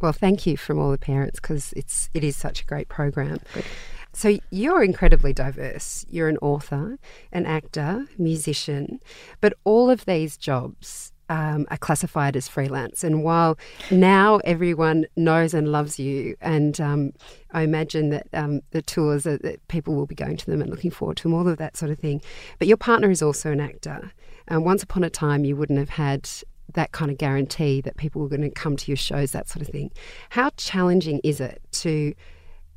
Well, 0.00 0.12
thank 0.12 0.46
you 0.46 0.56
from 0.56 0.78
all 0.78 0.92
the 0.92 0.96
parents 0.96 1.40
because 1.40 1.72
it's 1.72 2.08
it 2.14 2.22
is 2.22 2.36
such 2.36 2.60
a 2.60 2.64
great 2.66 2.88
program. 2.88 3.40
Good. 3.52 3.64
So 4.12 4.38
you're 4.50 4.84
incredibly 4.84 5.32
diverse. 5.32 6.06
You're 6.08 6.28
an 6.28 6.38
author, 6.38 7.00
an 7.32 7.46
actor, 7.46 8.06
musician, 8.16 9.00
but 9.40 9.54
all 9.64 9.90
of 9.90 10.04
these 10.04 10.36
jobs 10.36 11.12
um, 11.28 11.66
are 11.70 11.76
classified 11.76 12.36
as 12.36 12.48
freelance. 12.48 13.04
And 13.04 13.24
while 13.24 13.58
now 13.90 14.38
everyone 14.44 15.06
knows 15.16 15.54
and 15.54 15.70
loves 15.70 15.98
you, 15.98 16.36
and 16.40 16.80
um, 16.80 17.12
I 17.52 17.62
imagine 17.62 18.10
that 18.10 18.26
um, 18.32 18.60
the 18.70 18.82
tours 18.82 19.26
are, 19.26 19.38
that 19.38 19.66
people 19.68 19.94
will 19.94 20.06
be 20.06 20.14
going 20.14 20.36
to 20.36 20.46
them 20.46 20.60
and 20.60 20.70
looking 20.70 20.90
forward 20.90 21.16
to 21.18 21.22
them, 21.24 21.34
all 21.34 21.48
of 21.48 21.58
that 21.58 21.76
sort 21.76 21.90
of 21.90 21.98
thing. 21.98 22.20
But 22.58 22.68
your 22.68 22.76
partner 22.76 23.10
is 23.10 23.22
also 23.22 23.50
an 23.50 23.60
actor. 23.60 24.12
And 24.48 24.64
once 24.64 24.82
upon 24.82 25.04
a 25.04 25.10
time, 25.10 25.44
you 25.44 25.56
wouldn't 25.56 25.78
have 25.78 25.90
had 25.90 26.28
that 26.74 26.92
kind 26.92 27.10
of 27.10 27.18
guarantee 27.18 27.80
that 27.80 27.96
people 27.96 28.20
were 28.20 28.28
going 28.28 28.42
to 28.42 28.50
come 28.50 28.76
to 28.76 28.90
your 28.90 28.96
shows, 28.96 29.32
that 29.32 29.48
sort 29.48 29.62
of 29.62 29.68
thing. 29.68 29.90
How 30.30 30.50
challenging 30.56 31.20
is 31.22 31.40
it 31.40 31.62
to 31.72 32.14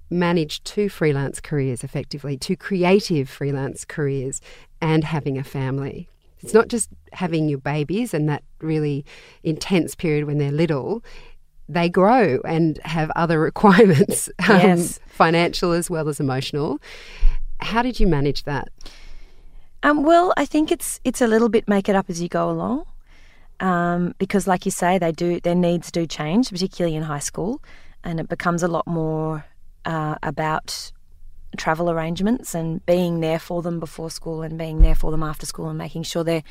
manage 0.10 0.64
two 0.64 0.88
freelance 0.88 1.40
careers 1.40 1.84
effectively, 1.84 2.38
two 2.38 2.56
creative 2.56 3.30
freelance 3.30 3.84
careers, 3.84 4.40
and 4.82 5.04
having 5.04 5.38
a 5.38 5.44
family? 5.44 6.10
It's 6.42 6.54
not 6.54 6.68
just 6.68 6.90
having 7.14 7.50
your 7.50 7.60
babies 7.60 8.14
and 8.14 8.30
that 8.30 8.44
really 8.60 9.06
intense 9.44 9.96
period 9.96 10.26
when 10.26 10.38
they're 10.38 10.52
little. 10.52 11.04
They 11.70 11.90
grow 11.90 12.40
and 12.46 12.80
have 12.86 13.12
other 13.16 13.40
requirements, 13.52 14.30
um, 14.48 14.60
yes. 14.60 15.00
financial 15.08 15.72
as 15.72 15.90
well 15.90 16.08
as 16.08 16.20
emotional. 16.20 16.80
How 17.60 17.82
did 17.82 18.00
you 18.00 18.08
manage 18.08 18.44
that? 18.44 18.70
Um, 19.84 20.04
well, 20.04 20.34
I 20.38 20.46
think 20.46 20.72
it's 20.72 21.00
it's 21.04 21.22
a 21.22 21.28
little 21.28 21.50
bit 21.50 21.68
make 21.68 21.88
it 21.88 21.96
up 21.96 22.10
as 22.10 22.22
you 22.22 22.30
go 22.30 22.50
along 22.50 22.86
um, 23.60 24.16
because, 24.18 24.48
like 24.48 24.66
you 24.66 24.72
say, 24.72 24.98
they 24.98 25.12
do 25.12 25.40
their 25.40 25.56
needs 25.56 25.92
do 25.92 26.06
change, 26.06 26.50
particularly 26.50 26.96
in 26.96 27.04
high 27.04 27.20
school, 27.20 27.62
and 28.04 28.20
it 28.20 28.28
becomes 28.28 28.64
a 28.64 28.68
lot 28.68 28.88
more 28.88 29.46
uh, 29.86 30.16
about 30.24 30.92
travel 31.58 31.90
arrangements 31.90 32.56
and 32.56 32.86
being 32.86 33.20
there 33.20 33.40
for 33.40 33.62
them 33.62 33.80
before 33.80 34.10
school 34.10 34.42
and 34.42 34.58
being 34.58 34.82
there 34.82 34.96
for 34.96 35.12
them 35.12 35.24
after 35.24 35.46
school 35.46 35.70
and 35.70 35.78
making 35.78 36.04
sure 36.04 36.24
they're 36.24 36.44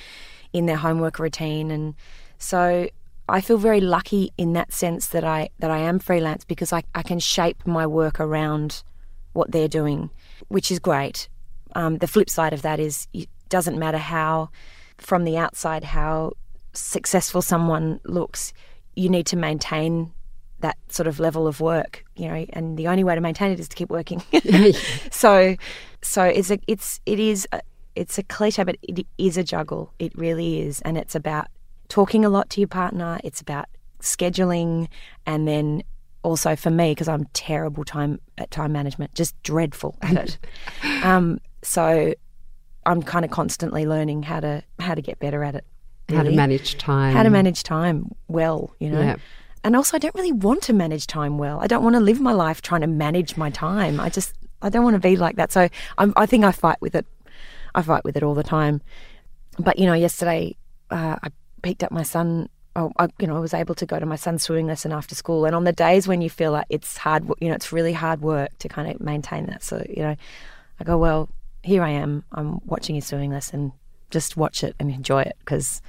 in 0.53 0.67
their 0.67 0.77
homework 0.77 1.19
routine. 1.19 1.71
And 1.71 1.95
so 2.39 2.89
I 3.29 3.41
feel 3.41 3.59
very 3.59 3.81
lucky 3.81 4.33
in 4.37 4.53
that 4.53 4.73
sense 4.73 5.09
that 5.09 5.25
I 5.25 5.51
that 5.59 5.71
I 5.71 5.79
am 5.79 5.99
freelance 5.99 6.45
because 6.45 6.73
I, 6.73 6.83
I 6.95 7.03
can 7.03 7.19
shape 7.19 7.67
my 7.67 7.87
work 7.87 8.21
around 8.21 8.83
what 9.33 9.51
they're 9.51 9.69
doing, 9.69 10.11
which 10.49 10.71
is 10.71 10.79
great. 10.79 11.29
Um, 11.75 11.99
the 11.99 12.07
flip 12.07 12.31
side 12.31 12.53
of 12.53 12.63
that 12.63 12.81
is 12.81 13.07
it 13.13 13.29
doesn't 13.49 13.79
matter 13.79 13.99
how 13.99 14.51
from 14.99 15.25
the 15.25 15.37
outside 15.37 15.85
how 15.85 16.33
successful 16.73 17.43
someone 17.43 18.01
looks, 18.05 18.53
you 18.95 19.09
need 19.09 19.27
to 19.27 19.37
maintain 19.37 20.13
that 20.61 20.77
sort 20.89 21.07
of 21.07 21.21
level 21.21 21.47
of 21.47 21.61
work, 21.61 22.05
you 22.17 22.29
know, 22.29 22.47
and 22.51 22.77
the 22.77 22.89
only 22.89 23.05
way 23.05 23.15
to 23.15 23.21
maintain 23.21 23.53
it 23.53 23.61
is 23.61 23.69
to 23.69 23.77
keep 23.77 23.91
working. 23.91 24.23
so, 25.11 25.57
so 26.03 26.25
it's 26.25 26.51
a, 26.51 26.59
it's, 26.67 27.01
it 27.07 27.21
is, 27.21 27.47
a, 27.53 27.61
it's 27.95 28.19
a 28.19 28.23
cliche, 28.23 28.65
but 28.65 28.77
it 28.83 29.07
is 29.19 29.37
a 29.37 29.45
juggle. 29.45 29.93
It 29.99 30.17
really 30.17 30.61
is, 30.61 30.81
and 30.83 30.97
it's 30.97 31.15
about 31.15 31.49
talking 31.89 32.25
a 32.25 32.29
lot 32.29 32.51
to 32.51 32.61
your 32.61 32.69
partner. 32.69 33.21
It's 33.25 33.41
about 33.41 33.67
scheduling, 34.01 34.89
and 35.27 35.47
then 35.47 35.83
also 36.23 36.57
for 36.57 36.71
me 36.71 36.91
because 36.91 37.09
I'm 37.09 37.27
terrible 37.33 37.85
time 37.85 38.21
at 38.39 38.51
time 38.51 38.73
management, 38.73 39.15
just 39.15 39.41
dreadful 39.43 39.97
at 40.03 40.17
it. 40.17 40.39
um, 41.05 41.39
so 41.63 42.15
I'm 42.85 43.03
kind 43.03 43.25
of 43.25 43.31
constantly 43.31 43.87
learning 43.87 44.25
how 44.25 44.41
to 44.41 44.63
how 44.79 44.95
to 44.95 45.03
get 45.03 45.19
better 45.19 45.45
at 45.45 45.55
it. 45.55 45.65
Really. 46.09 46.19
How 46.19 46.31
to 46.31 46.37
manage 46.37 46.79
time. 46.79 47.15
How 47.15 47.23
to 47.23 47.31
manage 47.31 47.63
time 47.63 48.11
well, 48.29 48.75
you 48.79 48.91
know. 48.91 49.01
Yeah. 49.01 49.17
And 49.67 49.75
also, 49.75 49.97
I 49.97 49.99
don't 49.99 50.15
really 50.15 50.31
want 50.31 50.63
to 50.63 50.73
manage 50.73 51.09
time 51.09 51.39
well. 51.39 51.59
I 51.61 51.67
don't 51.67 51.83
want 51.83 51.97
to 51.97 52.01
live 52.01 52.21
my 52.21 52.33
life 52.33 52.63
trying 52.63 52.83
to 52.83 52.87
manage 52.87 53.37
my 53.37 53.51
time. 53.51 53.99
I 53.99 54.09
just, 54.09 54.33
I 54.63 54.69
don't 54.69 54.85
want 54.85 54.95
to 54.95 55.01
be 55.01 55.17
like 55.17 55.35
that. 55.37 55.51
So 55.51 55.69
I'm, 55.99 56.13
I 56.15 56.25
think 56.25 56.45
I 56.45 56.53
fight 56.53 56.81
with 56.81 56.95
it. 56.95 57.05
I 57.75 57.83
fight 57.83 58.05
with 58.05 58.17
it 58.17 58.23
all 58.23 58.35
the 58.35 58.45
time. 58.45 58.81
But, 59.59 59.77
you 59.81 59.87
know, 59.87 59.93
yesterday 59.95 60.55
uh, 60.91 61.17
I 61.21 61.31
picked 61.63 61.83
up 61.83 61.91
my 61.91 62.05
son 62.05 62.49
Oh, 62.77 62.93
I, 62.99 63.09
you 63.19 63.27
know, 63.27 63.35
I 63.35 63.41
was 63.41 63.55
able 63.55 63.75
to 63.75 63.87
go 63.87 63.99
to 63.99 64.05
my 64.05 64.17
son's 64.17 64.43
swimming 64.43 64.67
lesson 64.67 64.93
after 64.93 65.15
school. 65.15 65.47
And 65.47 65.57
on 65.57 65.65
the 65.65 65.73
days 65.73 66.07
when 66.07 66.21
you 66.21 66.29
feel 66.29 66.53
like 66.53 66.67
it's 66.69 66.99
hard, 66.99 67.27
you 67.41 67.49
know, 67.49 67.55
it's 67.55 67.73
really 67.73 67.95
hard 67.95 68.21
work 68.21 68.51
to 68.59 68.69
kind 68.69 68.91
of 68.91 69.01
maintain 69.01 69.47
that. 69.47 69.65
So, 69.65 69.83
you 69.89 70.03
know, 70.03 70.15
I 70.79 70.85
go, 70.85 70.99
well, 70.99 71.31
here 71.63 71.83
I 71.83 71.91
am. 71.91 72.23
I'm 72.33 72.61
watching 72.67 72.95
his 72.95 73.07
swimming 73.07 73.33
lesson 73.33 73.73
just 74.11 74.37
watch 74.37 74.63
it 74.63 74.77
and 74.79 74.91
enjoy 74.91 75.23
it 75.23 75.37
because 75.39 75.81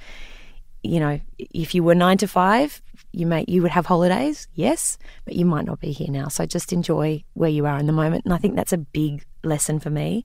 you 0.88 1.00
know 1.00 1.20
if 1.38 1.74
you 1.74 1.82
were 1.82 1.94
nine 1.94 2.16
to 2.18 2.26
five 2.26 2.80
you 3.12 3.26
may 3.26 3.44
you 3.46 3.62
would 3.62 3.70
have 3.70 3.86
holidays 3.86 4.48
yes 4.54 4.98
but 5.24 5.34
you 5.34 5.44
might 5.44 5.66
not 5.66 5.80
be 5.80 5.92
here 5.92 6.10
now. 6.10 6.28
So 6.28 6.46
just 6.46 6.72
enjoy 6.72 7.22
where 7.34 7.50
you 7.50 7.66
are 7.66 7.78
in 7.78 7.86
the 7.86 7.92
moment. 7.92 8.24
And 8.24 8.34
i 8.34 8.38
think 8.38 8.56
that's 8.56 8.72
a 8.72 8.78
big 8.78 9.24
lesson 9.44 9.78
for 9.78 9.90
me 9.90 10.24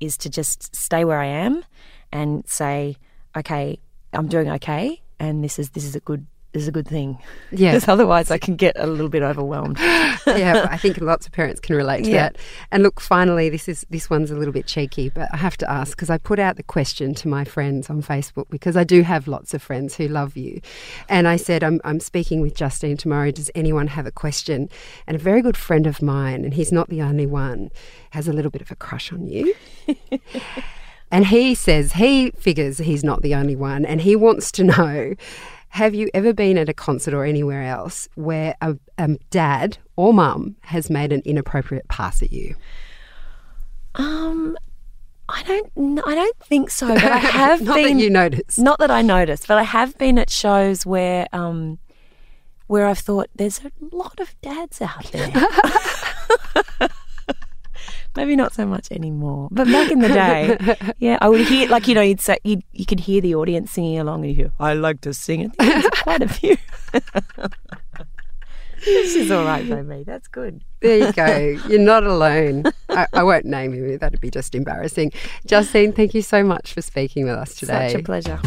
is 0.00 0.16
to 0.18 0.30
just 0.30 0.74
stay 0.74 1.04
where 1.04 1.18
i 1.18 1.26
am 1.26 1.64
and 2.12 2.46
say 2.48 2.96
okay 3.36 3.78
i'm 4.12 4.28
doing 4.28 4.50
okay 4.50 5.02
and 5.18 5.42
this 5.42 5.58
is 5.58 5.70
this 5.70 5.84
is 5.84 5.96
a 5.96 6.00
good 6.00 6.26
is 6.56 6.68
a 6.68 6.72
good 6.72 6.88
thing. 6.88 7.18
Yeah. 7.50 7.72
Because 7.72 7.88
otherwise 7.88 8.30
I 8.30 8.38
can 8.38 8.56
get 8.56 8.74
a 8.76 8.86
little 8.86 9.08
bit 9.08 9.22
overwhelmed. 9.22 9.78
yeah, 9.80 10.66
I 10.70 10.76
think 10.76 11.00
lots 11.00 11.26
of 11.26 11.32
parents 11.32 11.60
can 11.60 11.76
relate 11.76 12.04
to 12.04 12.10
Yeah. 12.10 12.16
that. 12.30 12.38
And 12.72 12.82
look, 12.82 13.00
finally, 13.00 13.48
this 13.48 13.68
is 13.68 13.86
this 13.90 14.08
one's 14.10 14.30
a 14.30 14.36
little 14.36 14.52
bit 14.52 14.66
cheeky, 14.66 15.08
but 15.08 15.28
I 15.32 15.36
have 15.36 15.56
to 15.58 15.70
ask 15.70 15.96
because 15.96 16.10
I 16.10 16.18
put 16.18 16.38
out 16.38 16.56
the 16.56 16.62
question 16.62 17.14
to 17.16 17.28
my 17.28 17.44
friends 17.44 17.88
on 17.90 18.02
Facebook 18.02 18.46
because 18.50 18.76
I 18.76 18.84
do 18.84 19.02
have 19.02 19.28
lots 19.28 19.54
of 19.54 19.62
friends 19.62 19.96
who 19.96 20.08
love 20.08 20.36
you, 20.36 20.60
and 21.08 21.28
I 21.28 21.36
said 21.36 21.62
I'm 21.62 21.80
I'm 21.84 22.00
speaking 22.00 22.40
with 22.40 22.54
Justine 22.54 22.96
tomorrow. 22.96 23.30
Does 23.30 23.50
anyone 23.54 23.86
have 23.88 24.06
a 24.06 24.12
question? 24.12 24.68
And 25.06 25.14
a 25.14 25.18
very 25.18 25.42
good 25.42 25.56
friend 25.56 25.86
of 25.86 26.02
mine, 26.02 26.44
and 26.44 26.54
he's 26.54 26.72
not 26.72 26.88
the 26.88 27.02
only 27.02 27.26
one, 27.26 27.70
has 28.10 28.28
a 28.28 28.32
little 28.32 28.50
bit 28.50 28.62
of 28.62 28.70
a 28.70 28.76
crush 28.76 29.12
on 29.12 29.26
you. 29.26 29.54
And 31.12 31.26
he 31.28 31.54
says 31.54 31.92
he 31.92 32.32
figures 32.32 32.78
he's 32.78 33.04
not 33.04 33.22
the 33.22 33.32
only 33.36 33.54
one, 33.54 33.84
and 33.84 34.00
he 34.00 34.16
wants 34.16 34.50
to 34.52 34.64
know 34.64 35.14
have 35.68 35.94
you 35.94 36.08
ever 36.14 36.32
been 36.32 36.56
at 36.58 36.68
a 36.68 36.74
concert 36.74 37.12
or 37.14 37.24
anywhere 37.24 37.62
else 37.62 38.08
where 38.14 38.54
a, 38.60 38.76
a 38.98 39.16
dad 39.30 39.78
or 39.96 40.14
mum 40.14 40.56
has 40.62 40.88
made 40.90 41.12
an 41.12 41.22
inappropriate 41.24 41.86
pass 41.88 42.22
at 42.22 42.32
you? 42.32 42.54
Um, 43.96 44.56
I 45.28 45.42
don't. 45.42 46.00
I 46.06 46.14
don't 46.14 46.38
think 46.40 46.70
so. 46.70 46.88
But 46.88 47.02
I 47.04 47.16
have 47.18 47.62
Not 47.62 47.76
been. 47.76 47.96
that 47.98 48.02
you 48.02 48.10
noticed. 48.10 48.58
Not 48.58 48.78
that 48.78 48.90
I 48.90 49.02
noticed, 49.02 49.48
but 49.48 49.58
I 49.58 49.62
have 49.64 49.96
been 49.98 50.18
at 50.18 50.30
shows 50.30 50.86
where 50.86 51.26
um, 51.32 51.78
where 52.66 52.86
I've 52.86 52.98
thought 52.98 53.28
there's 53.34 53.60
a 53.64 53.70
lot 53.94 54.20
of 54.20 54.34
dads 54.40 54.80
out 54.80 55.04
there. 55.12 55.30
Maybe 58.16 58.34
not 58.34 58.54
so 58.54 58.64
much 58.64 58.90
anymore, 58.90 59.48
but 59.50 59.66
back 59.66 59.90
in 59.90 59.98
the 59.98 60.08
day, 60.08 60.56
yeah, 60.98 61.18
I 61.20 61.28
would 61.28 61.42
hear 61.42 61.68
like 61.68 61.86
you 61.86 61.94
know 61.94 62.00
you'd 62.00 62.20
say 62.20 62.38
you 62.44 62.62
you 62.72 62.86
could 62.86 63.00
hear 63.00 63.20
the 63.20 63.34
audience 63.34 63.70
singing 63.70 63.98
along, 63.98 64.24
and 64.24 64.30
you 64.30 64.34
hear 64.34 64.52
I 64.58 64.72
like 64.72 65.02
to 65.02 65.12
sing 65.12 65.42
it. 65.42 65.52
There's 65.58 65.86
quite 66.02 66.22
a 66.22 66.28
few. 66.28 66.56
this 68.84 69.16
is 69.16 69.30
all 69.30 69.44
right 69.44 69.68
by 69.68 69.82
me. 69.82 70.02
That's 70.02 70.28
good. 70.28 70.64
There 70.80 70.98
you 70.98 71.12
go. 71.12 71.58
You're 71.68 71.78
not 71.78 72.04
alone. 72.04 72.64
I, 72.88 73.06
I 73.12 73.22
won't 73.22 73.44
name 73.44 73.74
you. 73.74 73.98
That'd 73.98 74.20
be 74.20 74.30
just 74.30 74.54
embarrassing. 74.54 75.12
Justine, 75.44 75.92
thank 75.92 76.14
you 76.14 76.22
so 76.22 76.42
much 76.42 76.72
for 76.72 76.80
speaking 76.80 77.26
with 77.26 77.34
us 77.34 77.54
today. 77.54 77.92
Such 77.92 78.00
a 78.00 78.04
pleasure. 78.04 78.40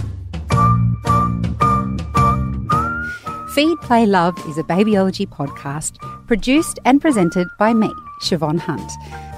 Feed, 3.54 3.78
Play, 3.82 4.06
Love 4.06 4.38
is 4.48 4.58
a 4.58 4.64
babyology 4.64 5.28
podcast 5.28 5.98
produced 6.28 6.80
and 6.86 7.02
presented 7.02 7.48
by 7.58 7.74
me, 7.74 7.92
Siobhan 8.22 8.60
Hunt. 8.60 8.92